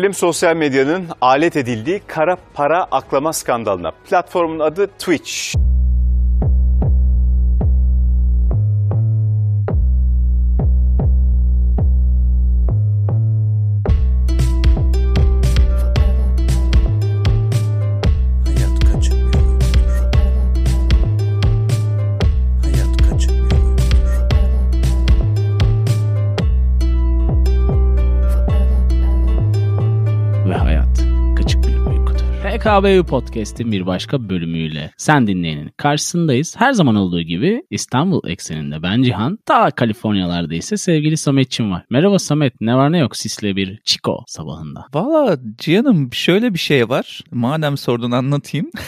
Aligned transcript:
Gelelim 0.00 0.14
sosyal 0.14 0.56
medyanın 0.56 1.08
alet 1.20 1.56
edildiği 1.56 2.00
kara 2.06 2.36
para 2.54 2.84
aklama 2.90 3.32
skandalına. 3.32 3.92
Platformun 4.10 4.58
adı 4.58 4.86
Twitch. 4.86 5.54
PKBU 32.60 33.04
Podcast'in 33.04 33.72
bir 33.72 33.86
başka 33.86 34.28
bölümüyle 34.28 34.90
sen 34.96 35.26
dinleyenin 35.26 35.70
karşısındayız. 35.76 36.56
Her 36.58 36.72
zaman 36.72 36.94
olduğu 36.94 37.20
gibi 37.20 37.62
İstanbul 37.70 38.28
ekseninde 38.28 38.82
ben 38.82 39.02
Cihan, 39.02 39.38
ta 39.46 39.70
Kaliforniyalarda 39.70 40.54
ise 40.54 40.76
sevgili 40.76 41.16
Sametçim 41.16 41.70
var. 41.70 41.84
Merhaba 41.90 42.18
Samet, 42.18 42.60
ne 42.60 42.76
var 42.76 42.92
ne 42.92 42.98
yok 42.98 43.16
sisle 43.16 43.56
bir 43.56 43.80
Chico 43.84 44.24
sabahında. 44.26 44.86
Valla 44.94 45.38
Cihan'ım 45.58 46.12
şöyle 46.12 46.54
bir 46.54 46.58
şey 46.58 46.88
var. 46.88 47.20
Madem 47.30 47.76
sordun 47.76 48.10
anlatayım. 48.10 48.70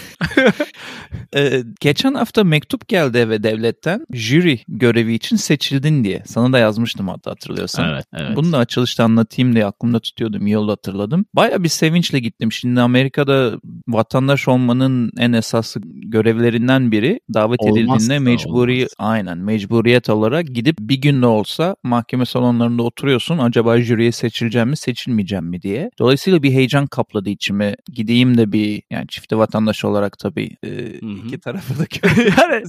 Ee, 1.37 1.63
geçen 1.81 2.15
hafta 2.15 2.45
mektup 2.45 2.89
geldi 2.89 3.19
eve 3.19 3.43
devletten. 3.43 4.07
Jüri 4.13 4.61
görevi 4.69 5.15
için 5.15 5.37
seçildin 5.37 6.05
diye. 6.05 6.23
Sana 6.27 6.53
da 6.53 6.59
yazmıştım 6.59 7.09
hatta 7.09 7.31
hatırlıyorsan. 7.31 7.89
Evet, 7.89 8.05
evet. 8.15 8.37
Bunu 8.37 8.53
da 8.53 8.59
açılışta 8.59 9.05
anlatayım 9.05 9.55
diye 9.55 9.67
aklımda 9.67 10.01
tutuyordum. 10.01 10.47
İyi 10.47 10.59
oldu 10.59 10.73
hatırladım. 10.73 11.27
Baya 11.35 11.63
bir 11.63 11.69
sevinçle 11.69 12.19
gittim. 12.19 12.53
Şimdi 12.53 12.81
Amerika'da 12.81 13.61
vatandaş 13.89 14.49
olmanın 14.49 15.11
en 15.19 15.33
esaslı 15.33 15.81
görevlerinden 15.85 16.93
biri 16.93 17.21
davet 17.35 17.61
Olmazsa 17.61 17.81
edildiğinde 17.81 18.19
mecburi 18.19 18.77
olmaz. 18.77 18.89
aynen 18.99 19.39
mecburiyet 19.39 20.11
olarak 20.11 20.47
gidip 20.47 20.77
bir 20.81 21.01
gün 21.01 21.23
de 21.23 21.27
olsa 21.27 21.77
mahkeme 21.83 22.27
salonlarında 22.27 22.83
oturuyorsun. 22.83 23.39
Acaba 23.39 23.81
jüriye 23.81 24.13
seçileceğim 24.13 24.69
mi 24.69 24.77
seçilmeyeceğim 24.77 25.45
mi 25.45 25.63
diye. 25.63 25.91
Dolayısıyla 25.99 26.43
bir 26.43 26.53
heyecan 26.53 26.87
kapladı 26.87 27.31
içime. 27.31 27.77
Gideyim 27.93 28.39
de 28.39 28.53
bir 28.53 28.83
yani 28.91 29.07
çifte 29.09 29.37
vatandaş 29.37 29.85
olarak 29.85 30.19
tabii 30.19 30.51
e, 30.65 30.89
iki 31.27 31.41
tarafı 31.41 31.79
da 31.79 31.85
yani 32.43 32.63